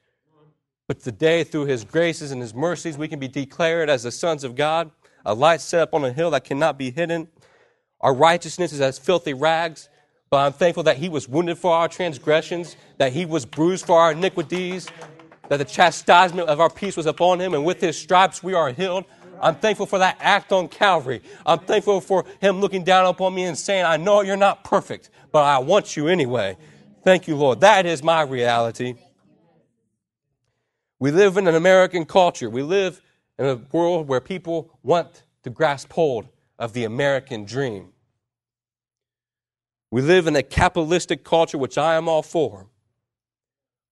But 0.88 1.01
today, 1.01 1.44
through 1.44 1.65
His 1.65 1.84
graces 1.84 2.32
and 2.32 2.41
His 2.41 2.53
mercies, 2.53 2.98
we 2.98 3.08
can 3.08 3.20
be 3.20 3.27
declared 3.27 3.89
as 3.89 4.03
the 4.03 4.12
sons 4.12 4.44
of 4.44 4.55
God, 4.55 4.91
a 5.25 5.34
light 5.34 5.60
set 5.60 5.82
up 5.82 5.94
on 5.94 6.05
a 6.05 6.13
hill 6.13 6.32
that 6.32 6.46
cannot 6.46 6.77
be 6.77 6.91
hidden. 6.91 7.27
Our 8.00 8.13
righteousness 8.13 8.72
is 8.72 8.79
as 8.79 9.00
filthy 9.00 9.34
rags, 9.34 9.89
but 10.36 10.48
I'm 10.48 10.51
thankful 10.51 10.84
that 10.84 10.98
He 10.98 11.08
was 11.08 11.30
wounded 11.30 11.58
for 11.58 11.74
our 11.74 11.88
transgressions, 11.88 12.75
that 12.98 13.13
He 13.13 13.25
was 13.25 13.46
bruised 13.46 13.86
for 13.86 13.98
our 13.98 14.12
iniquities, 14.12 14.89
that 15.48 15.56
the 15.56 15.63
chastisement 15.63 16.50
of 16.50 16.60
our 16.60 16.70
peace 16.70 16.98
was 16.98 17.06
upon 17.06 17.39
Him, 17.39 17.54
and 17.54 17.63
with 17.63 17.80
His 17.80 17.98
stripes 17.98 18.44
we 18.44 18.54
are 18.54 18.70
healed. 18.74 19.06
I'm 19.42 19.56
thankful 19.56 19.86
for 19.86 19.98
that 20.00 20.18
act 20.20 20.51
on 20.51 20.68
Calvary. 20.68 21.22
I'm 21.46 21.60
thankful 21.60 22.01
for 22.01 22.25
Him 22.42 22.60
looking 22.60 22.84
down 22.84 23.06
upon 23.06 23.34
me 23.34 23.46
and 23.46 23.58
saying, 23.58 23.86
I 23.86 23.96
know 23.96 24.24
you're 24.24 24.36
not 24.36 24.65
perfect, 24.65 25.10
but 25.32 25.46
I 25.46 25.60
want 25.60 25.96
you 25.96 26.10
anyway. 26.10 26.58
Thank 27.06 27.30
you, 27.30 27.38
Lord. 27.38 27.62
That 27.62 27.86
is 27.86 28.04
my 28.04 28.22
reality. 28.24 28.96
We 31.00 31.12
live 31.12 31.38
in 31.38 31.48
an 31.48 31.56
American 31.56 32.04
culture. 32.04 32.50
We 32.50 32.62
live 32.62 33.01
in 33.39 33.46
a 33.46 33.56
world 33.72 34.10
where 34.10 34.20
people 34.20 34.77
want 34.84 35.24
to 35.44 35.50
grasp 35.50 35.94
hold 35.94 36.27
of 36.60 36.74
the 36.74 36.84
American 36.84 37.46
dream. 37.46 37.94
We 39.96 40.02
live 40.02 40.28
in 40.28 40.36
a 40.36 40.44
capitalistic 40.44 41.24
culture, 41.24 41.58
which 41.58 41.78
I 41.78 41.96
am 41.96 42.10
all 42.10 42.22
for. 42.22 42.68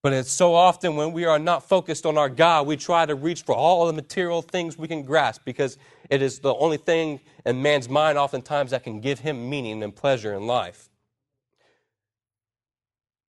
But 0.01 0.12
it's 0.12 0.33
so 0.33 0.53
often 0.53 0.98
when 0.98 1.13
we 1.13 1.24
are 1.24 1.39
not 1.39 1.69
focused 1.69 2.05
on 2.05 2.17
our 2.17 2.27
God, 2.27 2.67
we 2.67 2.75
try 2.75 3.05
to 3.05 3.15
reach 3.15 3.43
for 3.43 3.55
all 3.55 3.88
the 3.88 3.93
material 3.93 4.41
things 4.41 4.77
we 4.77 4.89
can 4.89 5.03
grasp 5.03 5.43
because 5.45 5.77
it 6.10 6.22
is 6.22 6.39
the 6.39 6.53
only 6.55 6.75
thing 6.75 7.22
in 7.45 7.62
man's 7.62 7.88
mind, 7.88 8.17
oftentimes, 8.17 8.72
that 8.72 8.83
can 8.83 9.00
give 9.00 9.19
him 9.19 9.50
meaning 9.50 9.81
and 9.81 9.95
pleasure 9.95 10.33
in 10.33 10.45
life. 10.45 10.89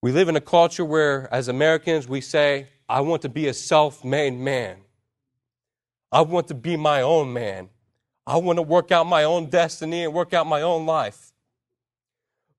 We 0.03 0.11
live 0.11 0.29
in 0.29 0.35
a 0.35 0.41
culture 0.41 0.85
where, 0.85 1.33
as 1.33 1.47
Americans, 1.47 2.09
we 2.09 2.21
say, 2.21 2.71
I 2.89 3.03
want 3.03 3.23
to 3.23 3.29
be 3.29 3.47
a 3.47 3.55
self 3.55 4.05
made 4.05 4.35
man. 4.35 4.79
I 6.11 6.23
want 6.23 6.49
to 6.49 6.55
be 6.55 6.77
my 6.77 7.03
own 7.03 7.33
man. 7.33 7.69
I 8.27 8.39
want 8.39 8.57
to 8.57 8.63
work 8.63 8.91
out 8.91 9.07
my 9.07 9.23
own 9.23 9.49
destiny 9.49 10.03
and 10.03 10.13
work 10.13 10.35
out 10.35 10.49
my 10.49 10.63
own 10.63 10.87
life. 10.87 11.34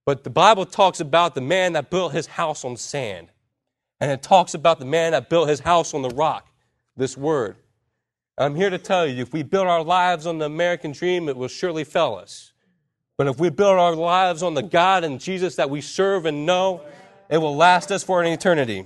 But 0.05 0.23
the 0.23 0.29
Bible 0.29 0.65
talks 0.65 0.99
about 0.99 1.33
the 1.33 1.41
man 1.41 1.73
that 1.73 1.89
built 1.89 2.13
his 2.13 2.27
house 2.27 2.63
on 2.63 2.77
sand. 2.77 3.29
And 3.99 4.11
it 4.11 4.21
talks 4.21 4.53
about 4.53 4.79
the 4.79 4.85
man 4.85 5.13
that 5.13 5.29
built 5.29 5.49
his 5.49 5.61
house 5.61 5.93
on 5.93 6.01
the 6.01 6.09
rock, 6.09 6.47
this 6.95 7.17
word. 7.17 7.55
I'm 8.37 8.55
here 8.55 8.69
to 8.69 8.77
tell 8.77 9.07
you 9.07 9.21
if 9.21 9.31
we 9.33 9.41
build 9.41 9.67
our 9.67 9.83
lives 9.83 10.27
on 10.27 10.37
the 10.37 10.45
American 10.45 10.91
dream, 10.91 11.29
it 11.29 11.37
will 11.37 11.47
surely 11.47 11.85
fail 11.85 12.15
us. 12.15 12.51
But 13.17 13.27
if 13.27 13.39
we 13.39 13.49
build 13.49 13.79
our 13.79 13.95
lives 13.95 14.43
on 14.43 14.53
the 14.53 14.61
God 14.61 15.05
and 15.05 15.19
Jesus 15.19 15.55
that 15.55 15.69
we 15.69 15.79
serve 15.79 16.25
and 16.25 16.45
know, 16.45 16.81
it 17.29 17.37
will 17.37 17.55
last 17.55 17.91
us 17.91 18.03
for 18.03 18.21
an 18.21 18.27
eternity. 18.27 18.85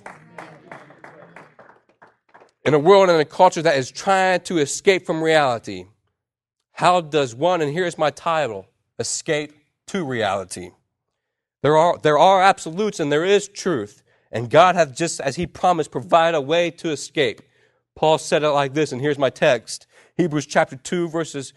In 2.63 2.75
a 2.75 2.79
world 2.79 3.09
and 3.09 3.19
a 3.19 3.25
culture 3.25 3.63
that 3.63 3.77
is 3.77 3.89
trying 3.89 4.41
to 4.41 4.59
escape 4.59 5.07
from 5.07 5.23
reality, 5.23 5.85
how 6.73 7.01
does 7.01 7.33
one, 7.33 7.61
and 7.61 7.73
here's 7.73 7.97
my 7.97 8.11
title, 8.11 8.67
escape 8.99 9.53
to 9.87 10.05
reality? 10.05 10.69
There 11.61 11.77
are, 11.77 11.97
there 11.97 12.17
are 12.17 12.41
absolutes 12.41 12.99
and 12.99 13.11
there 13.11 13.25
is 13.25 13.47
truth. 13.47 14.03
And 14.31 14.49
God 14.49 14.75
hath 14.75 14.95
just 14.95 15.19
as 15.19 15.35
He 15.35 15.47
promised 15.47 15.91
provided 15.91 16.37
a 16.37 16.41
way 16.41 16.71
to 16.71 16.91
escape. 16.91 17.41
Paul 17.95 18.17
said 18.17 18.43
it 18.43 18.49
like 18.49 18.73
this, 18.73 18.91
and 18.91 19.01
here's 19.01 19.17
my 19.17 19.29
text 19.29 19.87
Hebrews 20.15 20.45
chapter 20.45 20.75
2, 20.75 21.09
verses 21.09 21.53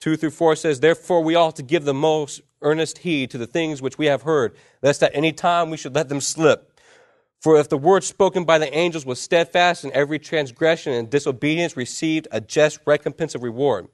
2 0.00 0.16
through 0.16 0.30
4 0.30 0.56
says, 0.56 0.80
Therefore 0.80 1.22
we 1.22 1.34
ought 1.34 1.56
to 1.56 1.62
give 1.62 1.84
the 1.84 1.94
most 1.94 2.40
earnest 2.62 2.98
heed 2.98 3.30
to 3.30 3.38
the 3.38 3.46
things 3.46 3.80
which 3.80 3.98
we 3.98 4.06
have 4.06 4.22
heard, 4.22 4.56
lest 4.82 5.02
at 5.02 5.14
any 5.14 5.32
time 5.32 5.70
we 5.70 5.76
should 5.76 5.94
let 5.94 6.08
them 6.08 6.20
slip. 6.20 6.78
For 7.40 7.58
if 7.58 7.68
the 7.68 7.78
word 7.78 8.04
spoken 8.04 8.44
by 8.44 8.58
the 8.58 8.74
angels 8.74 9.04
was 9.04 9.20
steadfast, 9.20 9.84
and 9.84 9.92
every 9.92 10.18
transgression 10.18 10.94
and 10.94 11.10
disobedience 11.10 11.76
received 11.76 12.26
a 12.32 12.40
just 12.40 12.80
recompense 12.86 13.34
of 13.34 13.42
reward, 13.42 13.88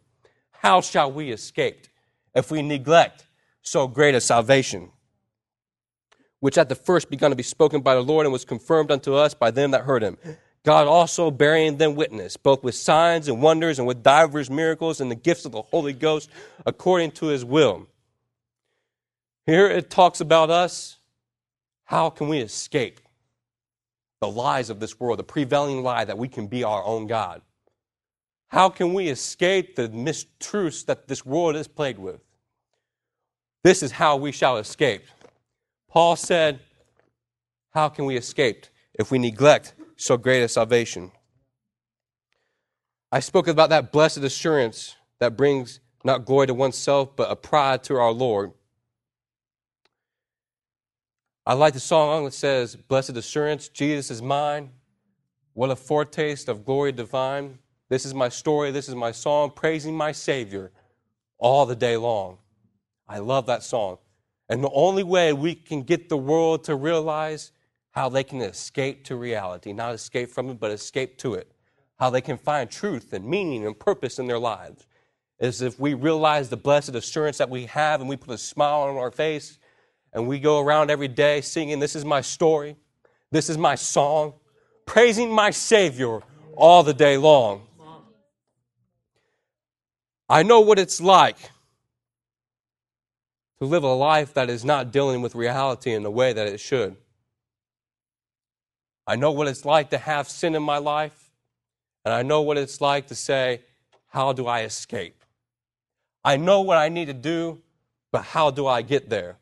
how 0.52 0.80
shall 0.80 1.10
we 1.10 1.30
escape 1.30 1.86
if 2.34 2.50
we 2.50 2.62
neglect 2.62 3.26
so 3.62 3.88
great 3.88 4.14
a 4.14 4.20
salvation? 4.20 4.90
Which 6.40 6.58
at 6.58 6.68
the 6.68 6.74
first 6.74 7.10
begun 7.10 7.30
to 7.30 7.36
be 7.36 7.42
spoken 7.42 7.80
by 7.80 7.94
the 7.94 8.02
Lord 8.02 8.26
and 8.26 8.32
was 8.32 8.44
confirmed 8.44 8.90
unto 8.90 9.14
us 9.14 9.34
by 9.34 9.50
them 9.50 9.70
that 9.70 9.82
heard 9.82 10.02
him. 10.02 10.18
God 10.62 10.86
also 10.86 11.30
bearing 11.30 11.78
them 11.78 11.94
witness, 11.94 12.36
both 12.36 12.62
with 12.62 12.74
signs 12.74 13.28
and 13.28 13.40
wonders 13.40 13.78
and 13.78 13.86
with 13.86 14.02
divers 14.02 14.50
miracles 14.50 15.00
and 15.00 15.10
the 15.10 15.14
gifts 15.14 15.44
of 15.44 15.52
the 15.52 15.62
Holy 15.62 15.92
Ghost 15.92 16.28
according 16.66 17.12
to 17.12 17.26
his 17.26 17.44
will. 17.44 17.86
Here 19.46 19.66
it 19.66 19.88
talks 19.90 20.20
about 20.20 20.50
us. 20.50 20.98
How 21.84 22.10
can 22.10 22.28
we 22.28 22.38
escape 22.38 23.00
the 24.20 24.28
lies 24.28 24.70
of 24.70 24.80
this 24.80 25.00
world, 25.00 25.18
the 25.18 25.24
prevailing 25.24 25.82
lie 25.82 26.04
that 26.04 26.18
we 26.18 26.28
can 26.28 26.46
be 26.46 26.62
our 26.62 26.84
own 26.84 27.06
God? 27.06 27.42
How 28.48 28.68
can 28.68 28.92
we 28.92 29.08
escape 29.08 29.76
the 29.76 29.88
mistruths 29.88 30.84
that 30.86 31.08
this 31.08 31.24
world 31.24 31.56
is 31.56 31.68
plagued 31.68 31.98
with? 31.98 32.20
This 33.64 33.82
is 33.82 33.92
how 33.92 34.16
we 34.16 34.32
shall 34.32 34.58
escape. 34.58 35.04
Paul 35.90 36.14
said, 36.14 36.60
How 37.70 37.88
can 37.88 38.04
we 38.04 38.16
escape 38.16 38.66
if 38.94 39.10
we 39.10 39.18
neglect 39.18 39.74
so 39.96 40.16
great 40.16 40.42
a 40.42 40.48
salvation? 40.48 41.10
I 43.10 43.18
spoke 43.18 43.48
about 43.48 43.70
that 43.70 43.90
blessed 43.90 44.18
assurance 44.18 44.94
that 45.18 45.36
brings 45.36 45.80
not 46.04 46.24
glory 46.24 46.46
to 46.46 46.54
oneself, 46.54 47.16
but 47.16 47.30
a 47.30 47.36
pride 47.36 47.82
to 47.84 47.96
our 47.96 48.12
Lord. 48.12 48.52
I 51.44 51.54
like 51.54 51.74
the 51.74 51.80
song 51.80 52.24
that 52.24 52.34
says, 52.34 52.76
Blessed 52.76 53.16
assurance, 53.16 53.68
Jesus 53.68 54.12
is 54.12 54.22
mine. 54.22 54.70
What 55.54 55.70
a 55.70 55.76
foretaste 55.76 56.48
of 56.48 56.64
glory 56.64 56.92
divine. 56.92 57.58
This 57.88 58.06
is 58.06 58.14
my 58.14 58.28
story, 58.28 58.70
this 58.70 58.88
is 58.88 58.94
my 58.94 59.10
song, 59.10 59.50
praising 59.50 59.96
my 59.96 60.12
Savior 60.12 60.70
all 61.38 61.66
the 61.66 61.74
day 61.74 61.96
long. 61.96 62.38
I 63.08 63.18
love 63.18 63.46
that 63.46 63.64
song. 63.64 63.98
And 64.50 64.64
the 64.64 64.70
only 64.70 65.04
way 65.04 65.32
we 65.32 65.54
can 65.54 65.82
get 65.82 66.08
the 66.08 66.16
world 66.16 66.64
to 66.64 66.74
realize 66.74 67.52
how 67.92 68.08
they 68.08 68.24
can 68.24 68.42
escape 68.42 69.04
to 69.04 69.14
reality, 69.14 69.72
not 69.72 69.94
escape 69.94 70.28
from 70.28 70.50
it, 70.50 70.58
but 70.58 70.72
escape 70.72 71.16
to 71.18 71.34
it, 71.34 71.52
how 72.00 72.10
they 72.10 72.20
can 72.20 72.36
find 72.36 72.68
truth 72.68 73.12
and 73.12 73.24
meaning 73.24 73.64
and 73.64 73.78
purpose 73.78 74.18
in 74.18 74.26
their 74.26 74.40
lives, 74.40 74.88
is 75.38 75.62
if 75.62 75.78
we 75.78 75.94
realize 75.94 76.48
the 76.48 76.56
blessed 76.56 76.96
assurance 76.96 77.38
that 77.38 77.48
we 77.48 77.66
have 77.66 78.00
and 78.00 78.10
we 78.10 78.16
put 78.16 78.34
a 78.34 78.38
smile 78.38 78.80
on 78.80 78.96
our 78.96 79.12
face 79.12 79.60
and 80.12 80.26
we 80.26 80.40
go 80.40 80.58
around 80.58 80.90
every 80.90 81.08
day 81.08 81.40
singing, 81.40 81.78
This 81.78 81.94
is 81.94 82.04
my 82.04 82.20
story, 82.20 82.76
this 83.30 83.48
is 83.48 83.56
my 83.56 83.76
song, 83.76 84.34
praising 84.84 85.30
my 85.30 85.50
Savior 85.50 86.20
all 86.56 86.82
the 86.82 86.92
day 86.92 87.16
long. 87.16 87.68
I 90.28 90.42
know 90.42 90.60
what 90.60 90.80
it's 90.80 91.00
like 91.00 91.36
to 93.60 93.66
live 93.66 93.84
a 93.84 93.92
life 93.92 94.34
that 94.34 94.48
is 94.48 94.64
not 94.64 94.90
dealing 94.90 95.20
with 95.22 95.34
reality 95.34 95.92
in 95.92 96.02
the 96.02 96.10
way 96.10 96.32
that 96.32 96.46
it 96.46 96.58
should. 96.58 96.96
I 99.06 99.16
know 99.16 99.30
what 99.32 99.48
it's 99.48 99.64
like 99.64 99.90
to 99.90 99.98
have 99.98 100.28
sin 100.28 100.54
in 100.54 100.62
my 100.62 100.78
life, 100.78 101.30
and 102.04 102.14
I 102.14 102.22
know 102.22 102.40
what 102.40 102.56
it's 102.56 102.80
like 102.80 103.08
to 103.08 103.14
say, 103.14 103.62
How 104.08 104.32
do 104.32 104.46
I 104.46 104.62
escape? 104.62 105.24
I 106.24 106.36
know 106.36 106.62
what 106.62 106.78
I 106.78 106.88
need 106.88 107.06
to 107.06 107.14
do, 107.14 107.60
but 108.12 108.22
how 108.22 108.50
do 108.50 108.66
I 108.66 108.82
get 108.82 109.08
there? 109.10 109.36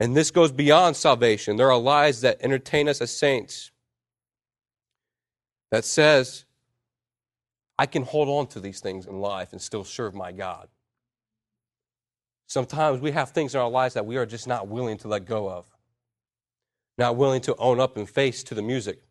And 0.00 0.16
this 0.16 0.30
goes 0.30 0.52
beyond 0.52 0.96
salvation. 0.96 1.56
There 1.56 1.70
are 1.70 1.78
lies 1.78 2.20
that 2.22 2.38
entertain 2.40 2.88
us 2.88 3.00
as 3.00 3.16
saints 3.16 3.70
that 5.70 5.84
says 5.84 6.43
I 7.78 7.86
can 7.86 8.04
hold 8.04 8.28
on 8.28 8.46
to 8.48 8.60
these 8.60 8.80
things 8.80 9.06
in 9.06 9.20
life 9.20 9.52
and 9.52 9.60
still 9.60 9.84
serve 9.84 10.14
my 10.14 10.32
God. 10.32 10.68
Sometimes 12.46 13.00
we 13.00 13.10
have 13.12 13.30
things 13.30 13.54
in 13.54 13.60
our 13.60 13.70
lives 13.70 13.94
that 13.94 14.06
we 14.06 14.16
are 14.16 14.26
just 14.26 14.46
not 14.46 14.68
willing 14.68 14.98
to 14.98 15.08
let 15.08 15.24
go 15.24 15.50
of, 15.50 15.66
not 16.98 17.16
willing 17.16 17.40
to 17.42 17.56
own 17.56 17.80
up 17.80 17.96
and 17.96 18.08
face 18.08 18.44
to 18.44 18.54
the 18.54 18.62
music, 18.62 19.02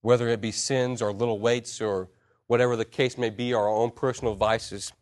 whether 0.00 0.28
it 0.28 0.40
be 0.40 0.52
sins 0.52 1.02
or 1.02 1.12
little 1.12 1.38
weights 1.38 1.80
or 1.80 2.08
whatever 2.46 2.76
the 2.76 2.84
case 2.84 3.18
may 3.18 3.28
be, 3.28 3.52
our 3.52 3.68
own 3.68 3.90
personal 3.90 4.34
vices. 4.34 4.92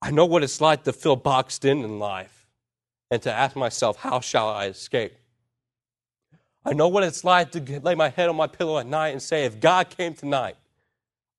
I 0.00 0.10
know 0.10 0.26
what 0.26 0.44
it's 0.44 0.60
like 0.60 0.84
to 0.84 0.92
feel 0.92 1.16
boxed 1.16 1.64
in 1.64 1.82
in 1.82 1.98
life 1.98 2.46
and 3.10 3.20
to 3.22 3.32
ask 3.32 3.56
myself, 3.56 3.96
how 3.96 4.20
shall 4.20 4.48
I 4.48 4.66
escape? 4.66 5.14
I 6.64 6.74
know 6.74 6.88
what 6.88 7.02
it's 7.02 7.24
like 7.24 7.50
to 7.52 7.80
lay 7.80 7.94
my 7.94 8.10
head 8.10 8.28
on 8.28 8.36
my 8.36 8.46
pillow 8.46 8.78
at 8.78 8.86
night 8.86 9.08
and 9.08 9.22
say, 9.22 9.44
if 9.44 9.58
God 9.58 9.88
came 9.88 10.14
tonight, 10.14 10.56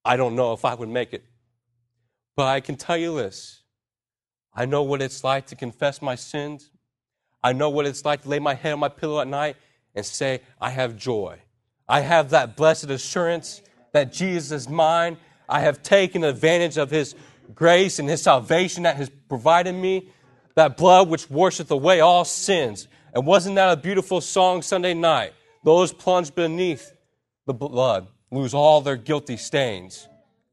I 0.09 0.17
don't 0.17 0.35
know 0.35 0.53
if 0.53 0.65
I 0.65 0.73
would 0.73 0.89
make 0.89 1.13
it. 1.13 1.23
But 2.35 2.47
I 2.47 2.61
can 2.61 2.77
tell 2.77 2.97
you 2.97 3.15
this 3.17 3.61
I 4.51 4.65
know 4.65 4.81
what 4.81 5.03
it's 5.03 5.23
like 5.23 5.45
to 5.47 5.55
confess 5.55 6.01
my 6.01 6.15
sins. 6.15 6.71
I 7.43 7.53
know 7.53 7.69
what 7.69 7.85
it's 7.85 8.03
like 8.03 8.23
to 8.23 8.29
lay 8.29 8.39
my 8.39 8.55
head 8.55 8.73
on 8.73 8.79
my 8.79 8.89
pillow 8.89 9.21
at 9.21 9.27
night 9.27 9.55
and 9.93 10.03
say, 10.03 10.41
I 10.59 10.71
have 10.71 10.97
joy. 10.97 11.37
I 11.87 12.01
have 12.01 12.31
that 12.31 12.57
blessed 12.57 12.89
assurance 12.89 13.61
that 13.93 14.11
Jesus 14.11 14.51
is 14.51 14.67
mine. 14.67 15.17
I 15.47 15.59
have 15.59 15.83
taken 15.83 16.23
advantage 16.23 16.77
of 16.77 16.89
his 16.89 17.13
grace 17.53 17.99
and 17.99 18.09
his 18.09 18.23
salvation 18.23 18.83
that 18.83 18.95
has 18.95 19.11
provided 19.29 19.73
me, 19.73 20.09
that 20.55 20.75
blood 20.75 21.07
which 21.07 21.29
washeth 21.29 21.69
away 21.69 21.99
all 21.99 22.25
sins. 22.25 22.87
And 23.13 23.27
wasn't 23.27 23.57
that 23.57 23.77
a 23.77 23.79
beautiful 23.79 24.21
song 24.21 24.63
Sunday 24.63 24.95
night? 24.95 25.33
Those 25.63 25.93
plunged 25.93 26.33
beneath 26.33 26.93
the 27.45 27.53
blood 27.53 28.07
lose 28.31 28.53
all 28.53 28.81
their 28.81 28.97
guilty 28.97 29.37
stains. 29.37 30.07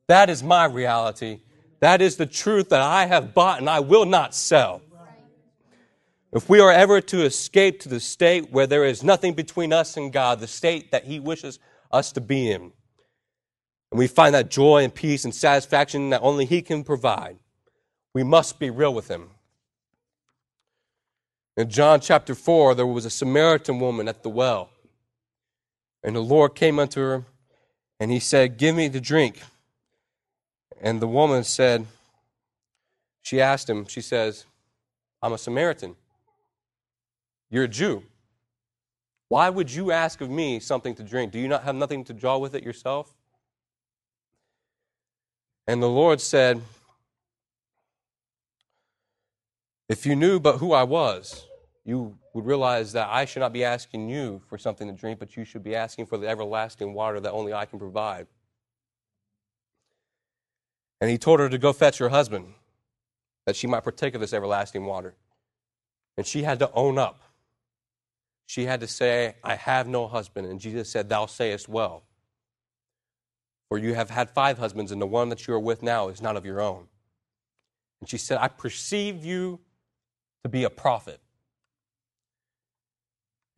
That 0.09 0.31
is 0.31 0.43
my 0.43 0.65
reality. 0.65 1.41
That 1.81 2.01
is 2.01 2.17
the 2.17 2.27
truth 2.27 2.71
that 2.71 2.81
I 2.81 3.07
have 3.07 3.35
bought 3.35 3.59
and 3.59 3.69
I 3.69 3.81
will 3.81 4.07
not 4.07 4.35
sell. 4.35 4.83
If 6.33 6.49
we 6.49 6.61
are 6.61 6.73
ever 6.73 7.01
to 7.01 7.25
escape 7.25 7.81
to 7.81 7.89
the 7.89 8.01
state 8.01 8.51
where 8.51 8.67
there 8.67 8.85
is 8.85 9.03
nothing 9.03 9.35
between 9.35 9.73
us 9.73 9.97
and 9.97 10.13
God, 10.13 10.41
the 10.41 10.47
state 10.47 10.91
that 10.91 11.05
He 11.05 11.21
wishes 11.21 11.59
us 11.91 12.13
to 12.13 12.21
be 12.21 12.51
in, 12.51 12.73
and 13.91 13.99
we 13.99 14.07
find 14.07 14.35
that 14.35 14.51
joy 14.51 14.83
and 14.83 14.95
peace 14.95 15.25
and 15.25 15.35
satisfaction 15.35 16.11
that 16.11 16.21
only 16.23 16.45
He 16.45 16.61
can 16.63 16.85
provide, 16.85 17.39
we 18.13 18.23
must 18.23 18.59
be 18.59 18.71
real 18.71 18.93
with 18.93 19.09
Him. 19.09 19.31
In 21.57 21.71
John 21.71 22.01
chapter 22.01 22.35
4, 22.35 22.75
there 22.75 22.87
was 22.87 23.07
a 23.07 23.11
Samaritan 23.11 23.79
woman 23.79 24.09
at 24.09 24.23
the 24.23 24.29
well, 24.29 24.69
and 26.03 26.15
the 26.15 26.21
Lord 26.21 26.55
came 26.55 26.79
unto 26.79 27.01
her 27.01 27.25
and 27.99 28.11
he 28.11 28.21
said, 28.21 28.57
Give 28.57 28.75
me 28.75 28.89
the 28.89 29.01
drink. 29.01 29.41
And 30.81 31.01
the 31.01 31.09
woman 31.09 31.45
said, 31.45 31.87
she 33.23 33.41
asked 33.41 33.69
him, 33.69 33.87
she 33.87 34.03
says, 34.03 34.45
I'm 35.21 35.33
a 35.33 35.39
Samaritan. 35.39 35.97
You're 37.51 37.65
a 37.65 37.69
Jew. 37.69 38.05
Why 39.29 39.51
would 39.51 39.73
you 39.73 39.91
ask 39.91 40.21
of 40.21 40.31
me 40.31 40.61
something 40.61 40.95
to 40.95 41.03
drink? 41.03 41.33
Do 41.33 41.41
you 41.41 41.49
not 41.49 41.65
have 41.65 41.75
nothing 41.75 42.05
to 42.05 42.13
draw 42.13 42.39
with 42.39 42.55
it 42.55 42.63
yourself? 42.63 43.13
And 45.67 45.83
the 45.83 45.89
Lord 45.89 46.21
said, 46.21 46.63
If 49.89 50.07
you 50.07 50.15
knew 50.15 50.39
but 50.39 50.59
who 50.59 50.73
I 50.73 50.85
was, 50.85 51.47
you 51.87 52.19
would 52.35 52.45
realize 52.45 52.93
that 52.93 53.09
I 53.11 53.25
should 53.27 53.39
not 53.39 53.53
be 53.53 53.63
asking 53.63 54.09
you 54.09 54.43
for 54.49 54.59
something 54.59 54.89
to 54.89 54.93
drink, 54.93 55.21
but 55.21 55.37
you 55.37 55.45
should 55.45 55.63
be 55.63 55.77
asking 55.77 56.07
for 56.07 56.19
the 56.19 56.27
everlasting 56.27 56.93
water 56.95 57.21
that 57.21 57.31
only 57.31 57.55
I 57.55 57.65
can 57.65 57.79
provide. 57.79 58.27
And 61.01 61.09
he 61.09 61.17
told 61.17 61.39
her 61.39 61.49
to 61.49 61.59
go 61.59 61.73
fetch 61.73 61.99
her 61.99 62.09
husband, 62.09 62.55
that 63.47 63.55
she 63.55 63.69
might 63.69 63.85
partake 63.85 64.17
of 64.17 64.21
this 64.21 64.33
everlasting 64.33 64.85
water. 64.85 65.15
And 66.17 66.27
she 66.27 66.43
had 66.43 66.59
to 66.59 66.73
own 66.73 66.99
up. 66.99 67.23
She 68.47 68.65
had 68.65 68.81
to 68.81 68.89
say, 68.89 69.37
I 69.45 69.55
have 69.55 69.87
no 69.87 70.09
husband. 70.09 70.49
And 70.49 70.59
Jesus 70.59 70.91
said, 70.91 71.09
Thou 71.09 71.27
sayest 71.27 71.69
well. 71.69 72.03
For 73.69 73.79
you 73.79 73.95
have 73.95 74.11
had 74.11 74.31
five 74.31 74.59
husbands, 74.59 74.91
and 74.91 75.01
the 75.01 75.07
one 75.07 75.29
that 75.29 75.47
you 75.47 75.55
are 75.55 75.61
with 75.61 75.85
now 75.85 76.09
is 76.09 76.21
not 76.21 76.37
of 76.37 76.45
your 76.45 76.61
own. 76.61 76.89
And 78.01 78.11
she 78.11 78.19
said, 78.19 78.39
I 78.41 78.49
perceive 78.49 79.25
you 79.25 79.61
to 80.43 80.49
be 80.49 80.65
a 80.65 80.71
prophet. 80.71 81.21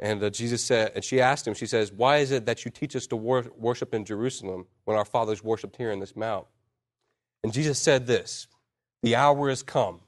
And 0.01 0.23
uh, 0.23 0.31
Jesus 0.31 0.63
said, 0.63 0.93
and 0.95 1.03
she 1.03 1.21
asked 1.21 1.47
him, 1.47 1.55
she 1.55 1.67
says, 1.67 1.93
Why 1.93 2.19
is 2.19 2.31
it 2.31 2.47
that 2.47 2.65
you 2.65 2.71
teach 2.71 2.95
us 2.95 3.07
to 3.09 3.17
wor- 3.17 3.51
worship 3.57 3.95
in 3.95 4.05
Jerusalem 4.05 4.67
when 4.85 4.97
our 4.97 5.05
fathers 5.05 5.43
worshiped 5.43 5.77
here 5.77 5.91
in 5.91 5.99
this 5.99 6.15
mount? 6.15 6.47
And 7.43 7.53
Jesus 7.53 7.79
said 7.79 8.07
this 8.07 8.47
The 9.03 9.17
hour 9.17 9.51
is 9.51 9.63
come, 9.63 10.01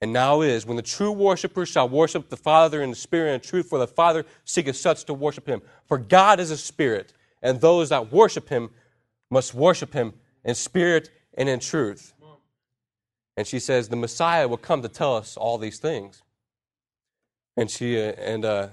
and 0.00 0.12
now 0.12 0.40
is, 0.40 0.66
when 0.66 0.76
the 0.76 0.82
true 0.82 1.12
worshippers 1.12 1.68
shall 1.68 1.88
worship 1.88 2.28
the 2.28 2.36
Father 2.36 2.82
in 2.82 2.90
the 2.90 2.96
Spirit 2.96 3.34
and 3.34 3.42
truth, 3.42 3.68
for 3.68 3.78
the 3.78 3.86
Father 3.86 4.24
seeketh 4.44 4.76
such 4.76 5.04
to 5.04 5.14
worship 5.14 5.46
him. 5.46 5.62
For 5.86 5.98
God 5.98 6.40
is 6.40 6.50
a 6.50 6.56
spirit, 6.56 7.12
and 7.40 7.60
those 7.60 7.90
that 7.90 8.12
worship 8.12 8.48
him 8.48 8.70
must 9.30 9.54
worship 9.54 9.92
him 9.92 10.14
in 10.44 10.54
spirit 10.56 11.10
and 11.34 11.48
in 11.48 11.60
truth. 11.60 12.14
And 13.36 13.46
she 13.46 13.58
says, 13.60 13.88
The 13.88 13.96
Messiah 13.96 14.48
will 14.48 14.56
come 14.56 14.82
to 14.82 14.88
tell 14.88 15.16
us 15.16 15.36
all 15.36 15.56
these 15.56 15.78
things. 15.78 16.22
And 17.56 17.70
she 17.70 17.98
uh, 17.98 18.12
and 18.12 18.44
uh, 18.44 18.68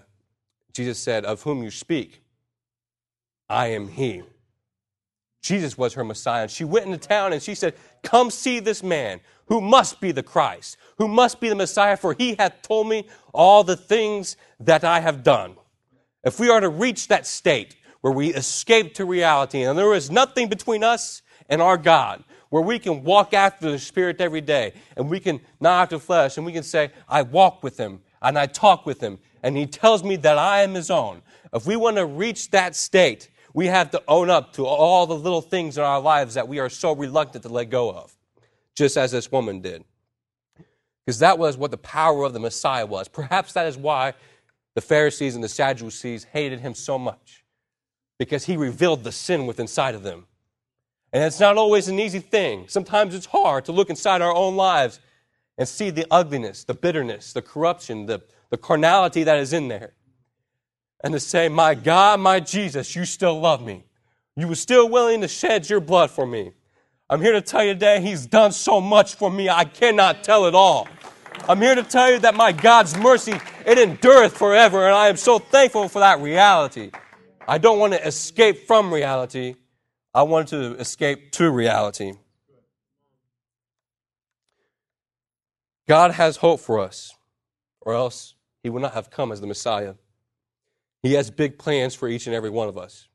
Jesus 0.74 1.00
said, 1.00 1.26
Of 1.26 1.44
whom 1.44 1.64
you 1.64 1.72
speak, 1.72 2.22
I 3.50 3.68
am 3.68 3.88
he. 3.88 4.24
Jesus 5.42 5.78
was 5.78 5.94
her 5.94 6.04
Messiah. 6.04 6.44
And 6.44 6.52
she 6.52 6.66
went 6.66 6.86
into 6.86 6.98
town 6.98 7.34
and 7.34 7.42
she 7.42 7.56
said, 7.56 7.74
Come 8.04 8.30
see 8.30 8.60
this 8.60 8.84
man 8.84 9.22
who 9.46 9.62
must 9.62 10.02
be 10.02 10.12
the 10.12 10.24
Christ, 10.24 10.78
who 10.98 11.08
must 11.08 11.40
be 11.40 11.50
the 11.50 11.56
Messiah, 11.56 11.96
for 11.96 12.14
he 12.14 12.36
hath 12.36 12.62
told 12.62 12.88
me 12.88 13.08
all 13.34 13.64
the 13.64 13.78
things 13.78 14.36
that 14.60 14.84
I 14.84 15.00
have 15.00 15.24
done. 15.24 15.56
If 16.24 16.40
we 16.40 16.50
are 16.50 16.60
to 16.60 16.70
reach 16.70 17.08
that 17.08 17.26
state 17.26 17.76
where 18.02 18.12
we 18.12 18.34
escape 18.34 18.94
to 18.96 19.06
reality 19.06 19.64
and 19.64 19.78
there 19.78 19.94
is 19.94 20.12
nothing 20.12 20.50
between 20.50 20.84
us 20.84 21.22
and 21.48 21.62
our 21.62 21.78
God, 21.78 22.24
where 22.50 22.64
we 22.64 22.80
can 22.80 23.04
walk 23.04 23.34
after 23.34 23.72
the 23.72 23.80
Spirit 23.80 24.22
every 24.22 24.42
day 24.42 24.74
and 24.96 25.10
we 25.10 25.20
can 25.20 25.40
not 25.60 25.84
after 25.84 26.00
flesh 26.00 26.38
and 26.38 26.46
we 26.46 26.54
can 26.54 26.64
say, 26.64 26.92
I 27.08 27.22
walk 27.22 27.64
with 27.64 27.78
him 27.78 28.02
and 28.22 28.38
I 28.38 28.46
talk 28.46 28.86
with 28.86 29.02
him 29.02 29.20
and 29.44 29.56
he 29.56 29.66
tells 29.66 30.04
me 30.04 30.16
that 30.18 30.38
I 30.38 30.62
am 30.62 30.74
his 30.74 30.90
own. 30.90 31.22
If 31.54 31.66
we 31.66 31.76
want 31.76 31.98
to 31.98 32.06
reach 32.06 32.52
that 32.52 32.76
state, 32.76 33.30
we 33.54 33.68
have 33.68 33.92
to 33.92 34.04
own 34.08 34.30
up 34.30 34.54
to 34.54 34.66
all 34.66 35.08
the 35.08 35.16
little 35.16 35.42
things 35.42 35.78
in 35.78 35.84
our 35.84 36.02
lives 36.02 36.34
that 36.34 36.48
we 36.48 36.60
are 36.60 36.70
so 36.70 36.94
reluctant 36.94 37.44
to 37.44 37.50
let 37.50 37.70
go 37.70 37.92
of, 37.92 38.16
just 38.76 38.98
as 38.98 39.12
this 39.12 39.32
woman 39.32 39.62
did. 39.62 39.84
Because 41.06 41.20
that 41.20 41.40
was 41.40 41.58
what 41.58 41.72
the 41.72 41.78
power 41.78 42.24
of 42.24 42.34
the 42.34 42.40
Messiah 42.40 42.86
was. 42.86 43.08
Perhaps 43.08 43.54
that 43.54 43.66
is 43.66 43.78
why 43.78 44.14
the 44.76 44.82
Pharisees 44.82 45.36
and 45.36 45.44
the 45.44 45.50
Sadducees 45.50 46.26
hated 46.26 46.60
him 46.60 46.74
so 46.74 47.00
much, 47.00 47.46
because 48.20 48.46
he 48.46 48.58
revealed 48.58 49.04
the 49.04 49.12
sin 49.12 49.48
within 49.48 49.64
inside 49.64 49.96
of 49.96 50.04
them. 50.04 50.28
And 51.14 51.24
it's 51.24 51.40
not 51.40 51.58
always 51.58 51.88
an 51.88 52.00
easy 52.00 52.20
thing. 52.20 52.66
Sometimes 52.68 53.16
it's 53.16 53.26
hard 53.26 53.66
to 53.66 53.72
look 53.72 53.90
inside 53.90 54.22
our 54.22 54.36
own 54.36 54.56
lives 54.56 55.00
and 55.58 55.68
see 55.68 55.90
the 55.90 56.06
ugliness, 56.12 56.64
the 56.64 56.74
bitterness, 56.74 57.34
the 57.34 57.42
corruption, 57.42 58.06
the, 58.06 58.22
the 58.50 58.58
carnality 58.58 59.24
that 59.24 59.38
is 59.38 59.54
in 59.54 59.68
there. 59.68 59.94
And 61.04 61.14
to 61.14 61.20
say, 61.20 61.50
My 61.50 61.76
God, 61.76 62.20
my 62.20 62.40
Jesus, 62.40 62.96
you 62.96 63.06
still 63.06 63.40
love 63.40 63.66
me. 63.66 63.86
You 64.36 64.48
were 64.48 64.56
still 64.56 64.88
willing 64.90 65.22
to 65.22 65.28
shed 65.28 65.70
your 65.70 65.80
blood 65.80 66.12
for 66.12 66.26
me. 66.26 66.52
I'm 67.10 67.22
here 67.22 67.34
to 67.34 67.42
tell 67.42 67.64
you 67.64 67.74
today, 67.74 68.02
He's 68.02 68.26
done 68.26 68.52
so 68.52 68.82
much 68.82 69.16
for 69.16 69.32
me, 69.32 69.50
I 69.50 69.66
cannot 69.66 70.24
tell 70.24 70.46
it 70.46 70.56
all. 70.56 70.88
I'm 71.48 71.62
here 71.62 71.76
to 71.76 71.84
tell 71.84 72.12
you 72.12 72.20
that 72.20 72.36
my 72.36 72.52
God's 72.52 72.98
mercy, 72.98 73.40
it 73.66 73.78
endureth 73.78 74.38
forever, 74.38 74.86
and 74.86 74.96
I 74.96 75.08
am 75.08 75.18
so 75.18 75.40
thankful 75.40 75.88
for 75.88 76.00
that 76.00 76.20
reality. 76.20 76.92
I 77.48 77.58
don't 77.58 77.80
want 77.80 77.94
to 77.94 78.06
escape 78.06 78.68
from 78.68 78.94
reality. 78.94 79.56
I 80.14 80.24
want 80.24 80.50
to 80.50 80.74
escape 80.76 81.32
to 81.34 81.50
reality. 81.50 82.14
God 85.88 86.12
has 86.12 86.38
hope 86.38 86.60
for 86.60 86.80
us, 86.80 87.16
or 87.82 87.94
else 87.94 88.36
he 88.62 88.70
would 88.70 88.82
not 88.82 88.94
have 88.94 89.10
come 89.10 89.32
as 89.32 89.40
the 89.40 89.48
Messiah. 89.48 89.96
He 91.02 91.14
has 91.14 91.32
big 91.32 91.58
plans 91.58 91.96
for 91.96 92.10
each 92.10 92.28
and 92.28 92.36
every 92.36 92.50
one 92.50 92.68
of 92.68 92.78
us. 92.78 93.08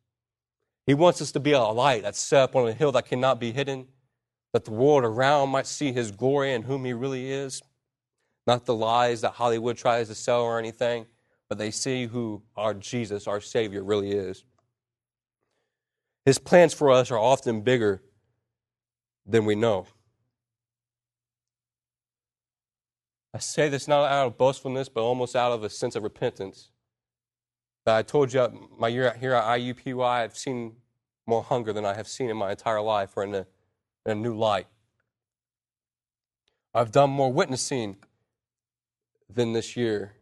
He 0.87 0.95
wants 0.95 1.21
us 1.21 1.33
to 1.33 1.41
be 1.41 1.53
a 1.53 1.61
light 1.61 2.03
that's 2.03 2.19
set 2.19 2.43
up 2.43 2.57
on 2.57 2.67
a 2.67 2.73
hill 2.73 2.93
that 2.93 3.07
cannot 3.07 3.39
be 3.39 3.53
hidden, 3.53 3.87
that 4.53 4.65
the 4.65 4.71
world 4.71 5.05
around 5.05 5.51
might 5.51 5.67
see 5.67 5.93
his 5.93 6.11
glory 6.11 6.55
and 6.55 6.65
whom 6.65 6.85
he 6.85 6.93
really 6.93 7.31
is. 7.31 7.63
Not 8.47 8.65
the 8.65 8.75
lies 8.75 9.21
that 9.21 9.33
Hollywood 9.33 9.77
tries 9.77 10.09
to 10.09 10.15
sell 10.15 10.43
or 10.43 10.59
anything, 10.59 11.07
but 11.49 11.59
they 11.59 11.71
see 11.71 12.07
who 12.07 12.43
our 12.57 12.75
Jesus, 12.75 13.27
our 13.27 13.41
Savior, 13.41 13.85
really 13.85 14.13
is. 14.13 14.45
His 16.25 16.39
plans 16.39 16.73
for 16.73 16.91
us 16.91 17.11
are 17.11 17.19
often 17.19 17.61
bigger 17.61 18.03
than 19.27 19.45
we 19.45 19.55
know. 19.55 19.87
I 23.35 23.39
say 23.39 23.69
this 23.69 23.89
not 23.89 24.11
out 24.11 24.27
of 24.27 24.39
boastfulness, 24.39 24.89
but 24.89 25.03
almost 25.03 25.35
out 25.35 25.53
of 25.53 25.65
a 25.65 25.71
sense 25.71 25.97
of 25.97 26.03
repentance. 26.03 26.71
I 27.87 28.03
told 28.03 28.33
you 28.33 28.41
uh, 28.41 28.51
my 28.79 28.89
year 28.89 29.17
here 29.19 29.35
at 29.35 29.45
IUPUI, 29.45 30.07
I've 30.07 30.37
seen 30.37 30.77
more 31.27 31.43
hunger 31.43 31.73
than 31.73 31.85
I 31.85 31.95
have 31.95 32.07
seen 32.07 32.31
in 32.31 32.37
my 32.37 32.51
entire 32.51 32.81
life 32.81 33.17
or 33.17 33.25
in 33.25 33.35
a, 33.35 33.47
in 34.07 34.13
a 34.13 34.15
new 34.15 34.37
light. 34.37 34.67
I've 36.75 36.93
done 36.93 37.11
more 37.11 37.33
witnessing 37.33 37.97
than 39.29 39.53
this 39.53 39.77
year 39.77 40.15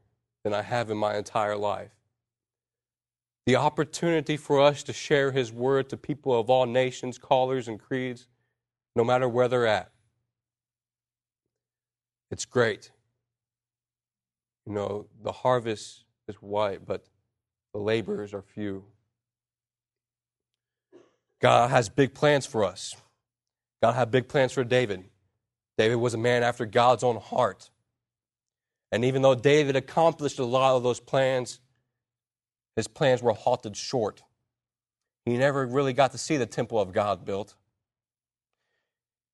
than 0.42 0.55
I 0.55 0.62
have 0.62 0.90
in 0.90 0.96
my 0.96 1.16
entire 1.16 1.57
life. 1.57 1.90
The 3.46 3.57
opportunity 3.57 4.37
for 4.37 4.61
us 4.61 4.83
to 4.85 4.92
share 4.92 5.33
His 5.33 5.53
word 5.53 5.88
to 5.90 5.96
people 5.96 6.38
of 6.38 6.49
all 6.49 6.66
nations, 6.66 7.18
callers, 7.18 7.68
and 7.68 7.79
creeds, 7.79 8.27
no 8.94 9.05
matter 9.05 9.29
where 9.29 9.49
they're 9.49 9.66
at. 9.66 9.90
It's 12.31 12.44
great. 12.44 12.90
You 14.66 14.73
know, 14.73 15.07
the 15.23 15.33
harvest 15.33 16.05
is 16.29 16.37
white, 16.37 16.87
but 16.87 17.05
the 17.73 17.81
laborers 17.81 18.35
are 18.35 18.42
few. 18.42 18.85
God 21.40 21.70
has 21.70 21.88
big 21.88 22.14
plans 22.14 22.46
for 22.46 22.64
us. 22.64 22.94
God 23.83 23.92
had 23.92 24.11
big 24.11 24.29
plans 24.29 24.53
for 24.53 24.64
David. 24.64 25.05
David 25.79 25.96
was 25.96 26.12
a 26.12 26.18
man 26.18 26.42
after 26.42 26.66
God's 26.66 27.03
own 27.03 27.16
heart. 27.16 27.70
And 28.92 29.05
even 29.05 29.23
though 29.23 29.35
David 29.35 29.77
accomplished 29.77 30.38
a 30.38 30.44
lot 30.44 30.77
of 30.77 30.83
those 30.83 31.01
plans, 31.01 31.61
his 32.77 32.88
plans 32.88 33.23
were 33.23 33.33
halted 33.33 33.77
short. 33.77 34.23
He 35.25 35.37
never 35.37 35.66
really 35.66 35.92
got 35.92 36.12
to 36.12 36.18
see 36.18 36.37
the 36.37 36.46
temple 36.46 36.81
of 36.81 36.92
God 36.92 37.25
built. 37.25 37.55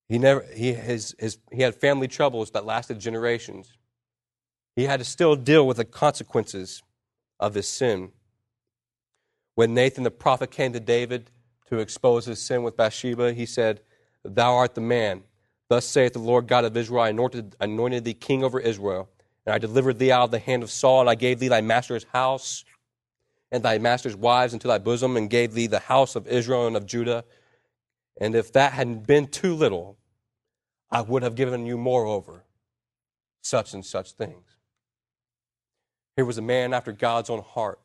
He, 0.08 0.18
never, 0.18 0.44
he, 0.54 0.72
his, 0.72 1.16
his, 1.18 1.38
he 1.50 1.62
had 1.62 1.74
family 1.74 2.06
troubles 2.06 2.52
that 2.52 2.64
lasted 2.64 3.00
generations. 3.00 3.72
He 4.76 4.84
had 4.84 5.00
to 5.00 5.04
still 5.04 5.34
deal 5.36 5.66
with 5.66 5.78
the 5.78 5.84
consequences 5.86 6.82
of 7.40 7.54
his 7.54 7.66
sin. 7.66 8.12
When 9.54 9.72
Nathan 9.72 10.04
the 10.04 10.10
prophet 10.10 10.50
came 10.50 10.74
to 10.74 10.80
David 10.80 11.30
to 11.68 11.78
expose 11.78 12.26
his 12.26 12.40
sin 12.42 12.62
with 12.62 12.76
Bathsheba, 12.76 13.32
he 13.32 13.46
said, 13.46 13.80
Thou 14.22 14.54
art 14.54 14.74
the 14.74 14.82
man. 14.82 15.24
Thus 15.68 15.86
saith 15.86 16.12
the 16.12 16.18
Lord 16.18 16.46
God 16.46 16.64
of 16.64 16.76
Israel 16.76 17.02
I 17.02 17.08
anointed, 17.08 17.56
anointed 17.58 18.04
thee 18.04 18.14
king 18.14 18.44
over 18.44 18.60
Israel, 18.60 19.08
and 19.46 19.54
I 19.54 19.58
delivered 19.58 19.98
thee 19.98 20.12
out 20.12 20.24
of 20.24 20.30
the 20.30 20.38
hand 20.38 20.62
of 20.62 20.70
Saul, 20.70 21.00
and 21.00 21.10
I 21.10 21.14
gave 21.14 21.38
thee 21.40 21.48
thy 21.48 21.62
master's 21.62 22.04
house 22.12 22.64
and 23.50 23.62
thy 23.62 23.78
master's 23.78 24.14
wives 24.14 24.52
into 24.52 24.68
thy 24.68 24.78
bosom, 24.78 25.16
and 25.16 25.30
gave 25.30 25.54
thee 25.54 25.66
the 25.66 25.78
house 25.78 26.16
of 26.16 26.26
Israel 26.28 26.66
and 26.66 26.76
of 26.76 26.84
Judah. 26.84 27.24
And 28.20 28.34
if 28.34 28.52
that 28.52 28.72
hadn't 28.72 29.06
been 29.06 29.26
too 29.28 29.54
little, 29.54 29.96
I 30.90 31.00
would 31.00 31.22
have 31.22 31.34
given 31.34 31.64
you 31.64 31.78
moreover 31.78 32.44
such 33.40 33.72
and 33.72 33.84
such 33.84 34.12
things. 34.12 34.55
Here 36.16 36.24
was 36.24 36.38
a 36.38 36.42
man 36.42 36.72
after 36.72 36.92
God's 36.92 37.30
own 37.30 37.42
heart, 37.42 37.78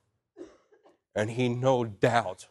and 1.16 1.30
he 1.30 1.50
no 1.50 1.84
doubt 1.84 2.48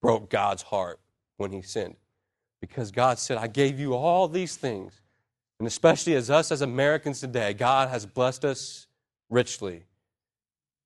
broke 0.00 0.30
God's 0.30 0.62
heart 0.62 1.00
when 1.36 1.52
he 1.52 1.60
sinned. 1.60 1.96
Because 2.60 2.90
God 2.90 3.18
said, 3.18 3.36
I 3.36 3.46
gave 3.46 3.80
you 3.80 3.94
all 3.94 4.28
these 4.28 4.56
things, 4.56 5.00
And 5.60 5.66
especially 5.66 6.14
as 6.14 6.30
us 6.30 6.50
as 6.50 6.62
Americans 6.62 7.20
today, 7.20 7.52
God 7.52 7.90
has 7.90 8.06
blessed 8.06 8.46
us 8.46 8.86
richly, 9.28 9.84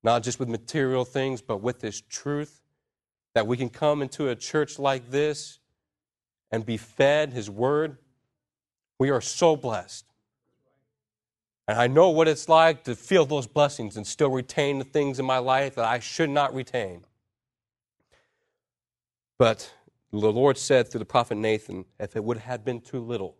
not 0.03 0.21
just 0.21 0.37
with 0.37 0.49
material 0.49 1.05
things, 1.05 1.41
but 1.41 1.61
with 1.61 1.81
His 1.81 2.01
truth, 2.01 2.61
that 3.35 3.47
we 3.47 3.55
can 3.55 3.69
come 3.69 4.01
into 4.01 4.27
a 4.27 4.35
church 4.35 4.77
like 4.77 5.11
this 5.11 5.59
and 6.51 6.65
be 6.65 6.75
fed 6.75 7.31
His 7.31 7.49
Word. 7.49 7.97
We 8.99 9.11
are 9.11 9.21
so 9.21 9.55
blessed. 9.55 10.05
And 11.67 11.79
I 11.79 11.87
know 11.87 12.09
what 12.09 12.27
it's 12.27 12.47
like 12.47 12.83
to 12.83 12.95
feel 12.95 13.25
those 13.25 13.47
blessings 13.47 13.97
and 13.97 14.05
still 14.05 14.29
retain 14.29 14.77
the 14.77 14.85
things 14.85 15.19
in 15.19 15.25
my 15.25 15.39
life 15.39 15.75
that 15.75 15.85
I 15.85 15.99
should 15.99 16.29
not 16.29 16.53
retain. 16.53 17.05
But 19.39 19.73
the 20.11 20.31
Lord 20.31 20.57
said 20.57 20.87
through 20.87 20.99
the 20.99 21.05
prophet 21.05 21.35
Nathan, 21.35 21.85
if 21.99 22.15
it 22.15 22.23
would 22.23 22.37
have 22.37 22.63
been 22.63 22.81
too 22.81 22.99
little, 22.99 23.35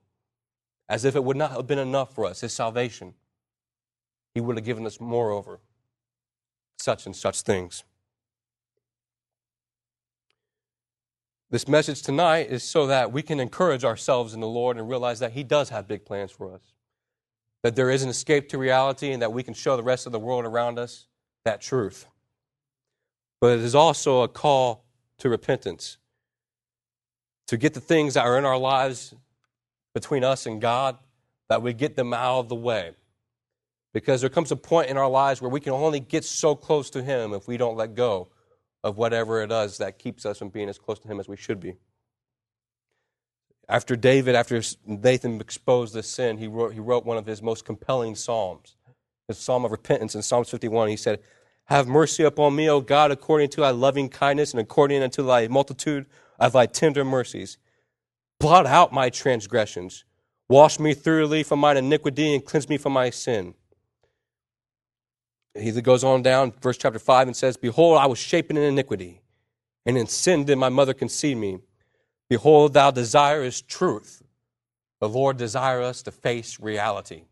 as 0.90 1.06
if 1.06 1.16
it 1.16 1.24
would 1.24 1.38
not 1.38 1.52
have 1.52 1.68
been 1.68 1.80
enough 1.80 2.16
for 2.16 2.26
us, 2.26 2.42
his 2.42 2.52
salvation, 2.52 3.14
he 4.34 4.42
would 4.42 4.58
have 4.58 4.66
given 4.66 4.86
us 4.86 5.00
moreover 5.00 5.60
such 6.78 7.06
and 7.06 7.16
such 7.16 7.42
things. 7.42 7.84
This 11.52 11.68
message 11.68 12.02
tonight 12.02 12.50
is 12.50 12.64
so 12.64 12.88
that 12.88 13.12
we 13.12 13.22
can 13.22 13.40
encourage 13.40 13.86
ourselves 13.86 14.34
in 14.34 14.42
the 14.42 14.48
Lord 14.48 14.78
and 14.78 14.90
realize 14.90 15.20
that 15.20 15.32
he 15.32 15.44
does 15.44 15.70
have 15.70 15.88
big 15.88 16.04
plans 16.04 16.32
for 16.32 16.54
us 16.54 16.75
that 17.66 17.76
there 17.76 17.90
is 17.90 18.04
an 18.04 18.10
escape 18.10 18.48
to 18.48 18.60
reality 18.60 19.12
and 19.12 19.24
that 19.24 19.34
we 19.34 19.42
can 19.42 19.56
show 19.56 19.76
the 19.76 19.82
rest 19.82 20.06
of 20.06 20.12
the 20.12 20.20
world 20.20 20.46
around 20.46 20.78
us 20.78 21.08
that 21.46 21.62
truth. 21.62 22.06
But 23.42 23.58
it 23.58 23.62
is 23.62 23.74
also 23.74 24.22
a 24.22 24.28
call 24.28 24.86
to 25.18 25.30
repentance, 25.30 25.98
to 27.48 27.58
get 27.58 27.74
the 27.74 27.80
things 27.80 28.14
that 28.14 28.24
are 28.24 28.38
in 28.38 28.46
our 28.46 28.60
lives 28.60 29.16
between 29.96 30.24
us 30.24 30.46
and 30.46 30.62
God, 30.62 31.00
that 31.50 31.64
we 31.64 31.74
get 31.74 31.96
them 31.96 32.14
out 32.14 32.42
of 32.42 32.50
the 32.50 32.56
way. 32.56 32.92
Because 33.96 34.22
there 34.22 34.30
comes 34.30 34.52
a 34.52 34.56
point 34.56 34.92
in 34.92 34.98
our 34.98 35.10
lives 35.10 35.42
where 35.42 35.50
we 35.50 35.60
can 35.60 35.74
only 35.74 36.00
get 36.00 36.24
so 36.24 36.54
close 36.54 36.92
to 36.92 37.02
Him 37.02 37.34
if 37.34 37.48
we 37.48 37.58
don't 37.58 37.76
let 37.76 37.96
go 37.96 38.28
of 38.84 39.00
whatever 39.00 39.42
it 39.42 39.52
is 39.52 39.80
that 39.80 39.98
keeps 39.98 40.24
us 40.24 40.38
from 40.38 40.50
being 40.50 40.70
as 40.70 40.78
close 40.78 41.00
to 41.00 41.08
Him 41.08 41.20
as 41.20 41.28
we 41.28 41.36
should 41.36 41.60
be. 41.60 41.78
After 43.68 43.96
David, 43.96 44.36
after 44.36 44.62
Nathan 44.86 45.42
exposed 45.42 45.94
this 45.94 46.08
sin, 46.08 46.38
he 46.38 46.48
wrote, 46.48 46.74
he 46.74 46.80
wrote 46.80 47.06
one 47.06 47.18
of 47.18 47.26
his 47.26 47.42
most 47.42 47.66
compelling 47.66 48.16
psalms, 48.16 48.76
the 49.28 49.34
psalm 49.34 49.66
of 49.66 49.72
repentance 49.72 50.14
in 50.14 50.22
Psalms 50.22 50.50
51. 50.50 50.90
He 50.90 50.98
said, 50.98 51.20
Have 51.66 51.88
mercy 51.88 52.24
upon 52.24 52.56
me, 52.56 52.70
O 52.70 52.80
God, 52.82 53.12
according 53.12 53.50
to 53.50 53.62
thy 53.62 53.72
loving 53.72 54.10
kindness 54.10 54.52
and 54.52 54.62
according 54.62 55.02
unto 55.02 55.26
thy 55.26 55.48
multitude 55.48 56.06
of 56.40 56.54
thy 56.54 56.68
tender 56.68 57.04
mercies. 57.04 57.58
Blot 58.40 58.68
out 58.68 58.94
my 58.94 59.10
transgressions. 59.10 60.04
Wash 60.48 60.80
me 60.80 60.94
thoroughly 60.94 61.42
from 61.42 61.60
mine 61.60 61.78
iniquity 61.78 62.36
and 62.36 62.46
cleanse 62.46 62.70
me 62.70 62.78
from 62.78 62.94
my 62.94 63.10
sin. 63.10 63.56
He 65.56 65.72
goes 65.82 66.04
on 66.04 66.22
down, 66.22 66.54
verse 66.62 66.78
chapter 66.78 67.00
5, 67.00 67.28
and 67.28 67.36
says, 67.36 67.58
Behold, 67.58 67.98
I 67.98 68.06
was 68.06 68.20
shapen 68.20 68.58
in 68.58 68.64
iniquity, 68.64 69.22
and 69.86 69.98
in 69.98 70.06
sin 70.06 70.44
did 70.44 70.58
my 70.58 70.70
mother 70.70 70.94
conceive 70.94 71.38
me. 71.38 71.60
Behold, 72.30 72.74
thou 72.74 72.92
desirest 72.92 73.68
truth. 73.68 74.24
The 75.00 75.10
Lord 75.10 75.38
desires 75.38 75.86
us 75.86 76.02
to 76.04 76.12
face 76.12 76.60
reality. 76.60 77.26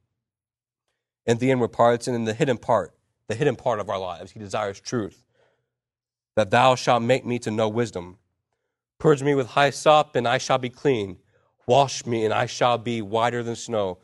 In 1.25 1.37
the 1.37 1.51
inward 1.51 1.69
parts 1.69 2.07
and 2.07 2.15
in 2.15 2.25
the 2.25 2.33
hidden 2.33 2.57
part, 2.57 2.93
the 3.27 3.35
hidden 3.35 3.55
part 3.55 3.79
of 3.79 3.89
our 3.89 3.99
lives, 3.99 4.31
He 4.31 4.39
desires 4.39 4.79
truth. 4.79 5.25
That 6.35 6.51
thou 6.51 6.75
shalt 6.75 7.03
make 7.03 7.25
me 7.25 7.39
to 7.39 7.51
know 7.51 7.69
wisdom. 7.69 8.17
Purge 8.99 9.23
me 9.23 9.35
with 9.35 9.51
hyssop, 9.51 10.15
and 10.15 10.27
I 10.27 10.37
shall 10.37 10.57
be 10.57 10.69
clean. 10.69 11.17
Wash 11.67 12.05
me, 12.05 12.25
and 12.25 12.33
I 12.33 12.45
shall 12.45 12.77
be 12.77 13.01
whiter 13.01 13.43
than 13.43 13.55
snow. 13.55 13.99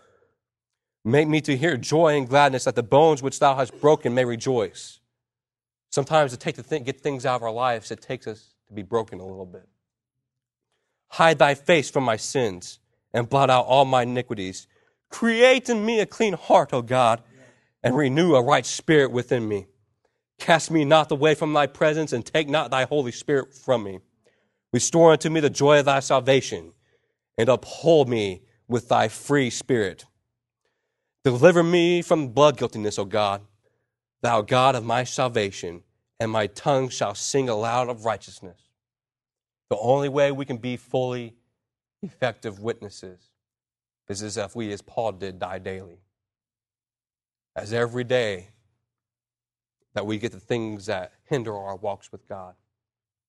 Make 1.03 1.27
me 1.27 1.41
to 1.41 1.57
hear 1.57 1.77
joy 1.77 2.17
and 2.17 2.27
gladness, 2.27 2.63
that 2.65 2.75
the 2.75 2.83
bones 2.83 3.21
which 3.21 3.39
thou 3.39 3.55
hast 3.55 3.79
broken 3.81 4.13
may 4.13 4.25
rejoice. 4.25 4.99
Sometimes 5.91 6.31
to 6.31 6.37
take 6.37 6.55
think, 6.55 6.85
get 6.85 7.01
things 7.01 7.25
out 7.25 7.37
of 7.37 7.43
our 7.43 7.51
lives, 7.51 7.91
it 7.91 8.01
takes 8.01 8.27
us 8.27 8.53
to 8.67 8.73
be 8.73 8.83
broken 8.83 9.19
a 9.19 9.25
little 9.25 9.45
bit. 9.45 9.67
Hide 11.09 11.39
thy 11.39 11.55
face 11.55 11.89
from 11.89 12.03
my 12.03 12.17
sins 12.17 12.79
and 13.13 13.29
blot 13.29 13.49
out 13.49 13.65
all 13.65 13.85
my 13.85 14.03
iniquities. 14.03 14.67
Create 15.09 15.69
in 15.69 15.85
me 15.85 15.99
a 15.99 16.05
clean 16.05 16.33
heart, 16.33 16.73
O 16.73 16.81
God, 16.81 17.21
and 17.83 17.95
renew 17.95 18.35
a 18.35 18.43
right 18.43 18.65
spirit 18.65 19.11
within 19.11 19.47
me. 19.47 19.67
Cast 20.37 20.71
me 20.71 20.85
not 20.85 21.11
away 21.11 21.35
from 21.35 21.53
thy 21.53 21.67
presence 21.67 22.13
and 22.13 22.25
take 22.25 22.47
not 22.47 22.71
thy 22.71 22.85
Holy 22.85 23.11
Spirit 23.11 23.53
from 23.53 23.83
me. 23.83 23.99
Restore 24.71 25.11
unto 25.13 25.29
me 25.29 25.39
the 25.39 25.49
joy 25.49 25.79
of 25.79 25.85
thy 25.85 25.99
salvation 25.99 26.73
and 27.37 27.49
uphold 27.49 28.07
me 28.07 28.43
with 28.67 28.87
thy 28.87 29.07
free 29.07 29.49
spirit. 29.49 30.05
Deliver 31.23 31.63
me 31.63 32.01
from 32.01 32.29
blood 32.29 32.57
guiltiness, 32.57 32.99
O 32.99 33.05
God, 33.05 33.41
thou 34.21 34.41
God 34.41 34.75
of 34.75 34.85
my 34.85 35.03
salvation, 35.03 35.83
and 36.19 36.31
my 36.31 36.47
tongue 36.47 36.89
shall 36.89 37.15
sing 37.15 37.49
aloud 37.49 37.89
of 37.89 38.05
righteousness. 38.05 38.68
The 39.69 39.77
only 39.77 40.09
way 40.09 40.31
we 40.31 40.45
can 40.45 40.57
be 40.57 40.77
fully 40.77 41.35
effective 42.01 42.59
witnesses 42.59 43.19
is 44.07 44.23
as 44.23 44.37
if 44.37 44.55
we, 44.55 44.71
as 44.71 44.81
Paul 44.81 45.11
did, 45.13 45.39
die 45.39 45.59
daily. 45.59 45.99
As 47.55 47.73
every 47.73 48.03
day 48.03 48.47
that 49.93 50.05
we 50.05 50.17
get 50.17 50.31
the 50.31 50.39
things 50.39 50.87
that 50.87 51.13
hinder 51.25 51.55
our 51.55 51.75
walks 51.75 52.11
with 52.11 52.27
God, 52.27 52.55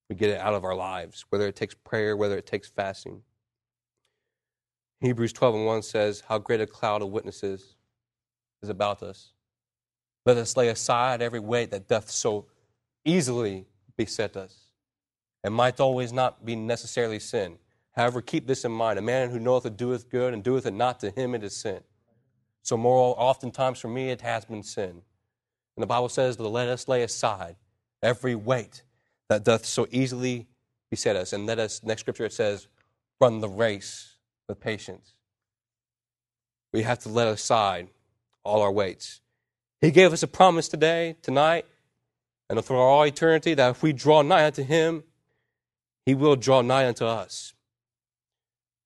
we 0.08 0.16
get 0.16 0.30
it 0.30 0.40
out 0.40 0.54
of 0.54 0.64
our 0.64 0.74
lives, 0.74 1.24
whether 1.28 1.46
it 1.46 1.56
takes 1.56 1.74
prayer, 1.74 2.16
whether 2.16 2.38
it 2.38 2.46
takes 2.46 2.68
fasting. 2.68 3.22
Hebrews 5.00 5.32
12 5.32 5.54
and 5.56 5.66
1 5.66 5.82
says, 5.82 6.22
How 6.28 6.38
great 6.38 6.60
a 6.60 6.66
cloud 6.66 7.02
of 7.02 7.10
witnesses 7.10 7.76
is 8.62 8.68
about 8.68 9.02
us. 9.02 9.32
Let 10.26 10.36
us 10.36 10.56
lay 10.56 10.68
aside 10.68 11.22
every 11.22 11.40
weight 11.40 11.70
that 11.70 11.88
doth 11.88 12.10
so 12.10 12.46
easily 13.04 13.66
beset 13.96 14.36
us 14.36 14.59
and 15.42 15.54
might 15.54 15.80
always 15.80 16.12
not 16.12 16.44
be 16.44 16.54
necessarily 16.54 17.18
sin. 17.18 17.58
However, 17.92 18.22
keep 18.22 18.46
this 18.46 18.64
in 18.64 18.72
mind 18.72 18.98
a 18.98 19.02
man 19.02 19.30
who 19.30 19.38
knoweth 19.38 19.66
it 19.66 19.76
doeth 19.76 20.08
good, 20.10 20.32
and 20.32 20.42
doeth 20.42 20.66
it 20.66 20.72
not 20.72 21.00
to 21.00 21.10
him, 21.10 21.34
it 21.34 21.42
is 21.42 21.56
sin. 21.56 21.80
So, 22.62 22.76
more 22.76 23.14
oftentimes 23.18 23.78
for 23.78 23.88
me, 23.88 24.10
it 24.10 24.20
has 24.20 24.44
been 24.44 24.62
sin. 24.62 25.02
And 25.76 25.82
the 25.82 25.86
Bible 25.86 26.08
says, 26.08 26.38
Let 26.38 26.68
us 26.68 26.88
lay 26.88 27.02
aside 27.02 27.56
every 28.02 28.34
weight 28.34 28.82
that 29.28 29.44
doth 29.44 29.64
so 29.64 29.86
easily 29.90 30.46
beset 30.90 31.16
us. 31.16 31.32
And 31.32 31.46
let 31.46 31.58
us, 31.58 31.82
next 31.82 32.02
scripture, 32.02 32.26
it 32.26 32.32
says, 32.32 32.68
Run 33.20 33.40
the 33.40 33.48
race 33.48 34.16
with 34.48 34.60
patience. 34.60 35.14
We 36.72 36.82
have 36.82 36.98
to 37.00 37.08
let 37.08 37.28
aside 37.28 37.88
all 38.44 38.62
our 38.62 38.72
weights. 38.72 39.20
He 39.80 39.90
gave 39.90 40.12
us 40.12 40.22
a 40.22 40.28
promise 40.28 40.68
today, 40.68 41.16
tonight, 41.22 41.64
and 42.48 42.62
for 42.64 42.76
all 42.76 43.04
eternity 43.04 43.54
that 43.54 43.70
if 43.70 43.82
we 43.82 43.92
draw 43.92 44.22
nigh 44.22 44.46
unto 44.46 44.62
Him, 44.62 45.04
he 46.06 46.14
will 46.14 46.36
draw 46.36 46.62
nigh 46.62 46.86
unto 46.86 47.04
us. 47.04 47.54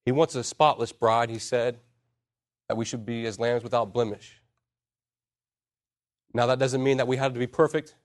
He 0.05 0.11
wants 0.11 0.35
a 0.35 0.43
spotless 0.43 0.91
bride, 0.91 1.29
he 1.29 1.39
said, 1.39 1.79
that 2.69 2.75
we 2.75 2.85
should 2.85 3.05
be 3.05 3.25
as 3.25 3.39
lambs 3.39 3.63
without 3.63 3.93
blemish. 3.93 4.41
Now, 6.33 6.47
that 6.47 6.59
doesn't 6.59 6.83
mean 6.83 6.97
that 6.97 7.07
we 7.07 7.17
have 7.17 7.33
to 7.33 7.39
be 7.39 7.47
perfect. 7.47 7.95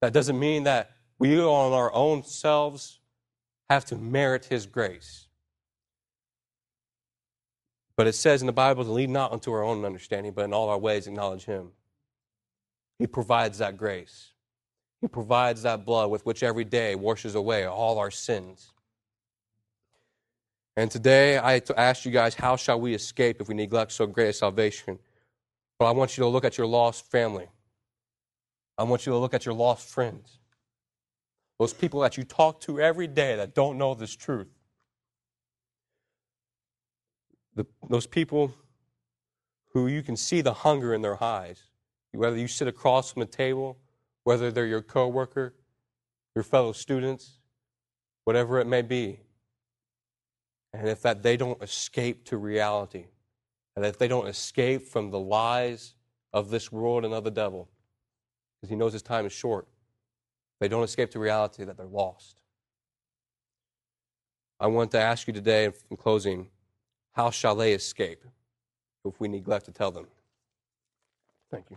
That 0.00 0.12
doesn't 0.12 0.38
mean 0.38 0.64
that 0.64 0.92
we 1.18 1.38
on 1.40 1.72
our 1.72 1.92
own 1.92 2.24
selves 2.24 3.00
have 3.68 3.84
to 3.86 3.96
merit 3.96 4.46
his 4.46 4.66
grace. 4.66 5.26
But 7.96 8.06
it 8.06 8.14
says 8.14 8.42
in 8.42 8.46
the 8.46 8.52
Bible 8.52 8.84
to 8.84 8.92
lead 8.92 9.10
not 9.10 9.32
unto 9.32 9.52
our 9.52 9.62
own 9.62 9.84
understanding, 9.84 10.32
but 10.32 10.44
in 10.44 10.52
all 10.52 10.68
our 10.68 10.78
ways 10.78 11.06
acknowledge 11.06 11.44
him. 11.44 11.72
He 12.98 13.06
provides 13.06 13.58
that 13.58 13.76
grace. 13.76 14.32
He 15.00 15.08
provides 15.08 15.62
that 15.62 15.84
blood 15.84 16.10
with 16.10 16.24
which 16.24 16.42
every 16.42 16.64
day 16.64 16.94
washes 16.94 17.34
away 17.34 17.66
all 17.66 17.98
our 17.98 18.10
sins. 18.10 18.72
And 20.76 20.90
today 20.90 21.38
I 21.38 21.62
ask 21.76 22.04
you 22.04 22.10
guys, 22.10 22.34
how 22.34 22.56
shall 22.56 22.80
we 22.80 22.94
escape 22.94 23.40
if 23.40 23.48
we 23.48 23.54
neglect 23.54 23.92
so 23.92 24.06
great 24.06 24.28
a 24.28 24.32
salvation? 24.32 24.98
Well, 25.78 25.88
I 25.88 25.92
want 25.92 26.16
you 26.16 26.22
to 26.22 26.28
look 26.28 26.44
at 26.44 26.58
your 26.58 26.66
lost 26.66 27.10
family. 27.10 27.46
I 28.78 28.82
want 28.82 29.06
you 29.06 29.12
to 29.12 29.18
look 29.18 29.32
at 29.32 29.46
your 29.46 29.54
lost 29.54 29.88
friends. 29.88 30.38
Those 31.58 31.72
people 31.72 32.00
that 32.00 32.18
you 32.18 32.24
talk 32.24 32.60
to 32.62 32.80
every 32.80 33.06
day 33.06 33.36
that 33.36 33.54
don't 33.54 33.78
know 33.78 33.94
this 33.94 34.14
truth. 34.14 34.48
The, 37.54 37.64
those 37.88 38.06
people 38.06 38.54
who 39.72 39.86
you 39.86 40.02
can 40.02 40.16
see 40.16 40.42
the 40.42 40.52
hunger 40.52 40.92
in 40.92 41.00
their 41.00 41.22
eyes. 41.22 41.62
Whether 42.12 42.36
you 42.36 42.48
sit 42.48 42.68
across 42.68 43.12
from 43.12 43.22
a 43.22 43.26
table 43.26 43.78
whether 44.26 44.50
they're 44.50 44.66
your 44.66 44.82
coworker, 44.82 45.54
your 46.34 46.42
fellow 46.42 46.72
students, 46.72 47.38
whatever 48.24 48.58
it 48.58 48.66
may 48.66 48.82
be. 48.82 49.20
And 50.72 50.88
if 50.88 51.00
that 51.02 51.22
they 51.22 51.36
don't 51.36 51.62
escape 51.62 52.24
to 52.24 52.36
reality, 52.36 53.04
and 53.76 53.86
if 53.86 53.98
they 53.98 54.08
don't 54.08 54.26
escape 54.26 54.82
from 54.82 55.12
the 55.12 55.20
lies 55.20 55.94
of 56.32 56.50
this 56.50 56.72
world 56.72 57.04
and 57.04 57.14
of 57.14 57.22
the 57.22 57.30
devil, 57.30 57.68
because 58.56 58.68
he 58.68 58.74
knows 58.74 58.92
his 58.92 59.02
time 59.02 59.26
is 59.26 59.32
short, 59.32 59.68
they 60.58 60.66
don't 60.66 60.82
escape 60.82 61.10
to 61.12 61.20
reality 61.20 61.62
that 61.62 61.76
they're 61.76 61.86
lost. 61.86 62.40
I 64.58 64.66
want 64.66 64.90
to 64.90 64.98
ask 64.98 65.28
you 65.28 65.34
today, 65.34 65.70
in 65.88 65.96
closing, 65.96 66.48
how 67.12 67.30
shall 67.30 67.54
they 67.54 67.74
escape? 67.74 68.24
if 69.04 69.20
we 69.20 69.28
neglect 69.28 69.66
to 69.66 69.70
tell 69.70 69.92
them. 69.92 70.08
Thank 71.48 71.70
you. 71.70 71.76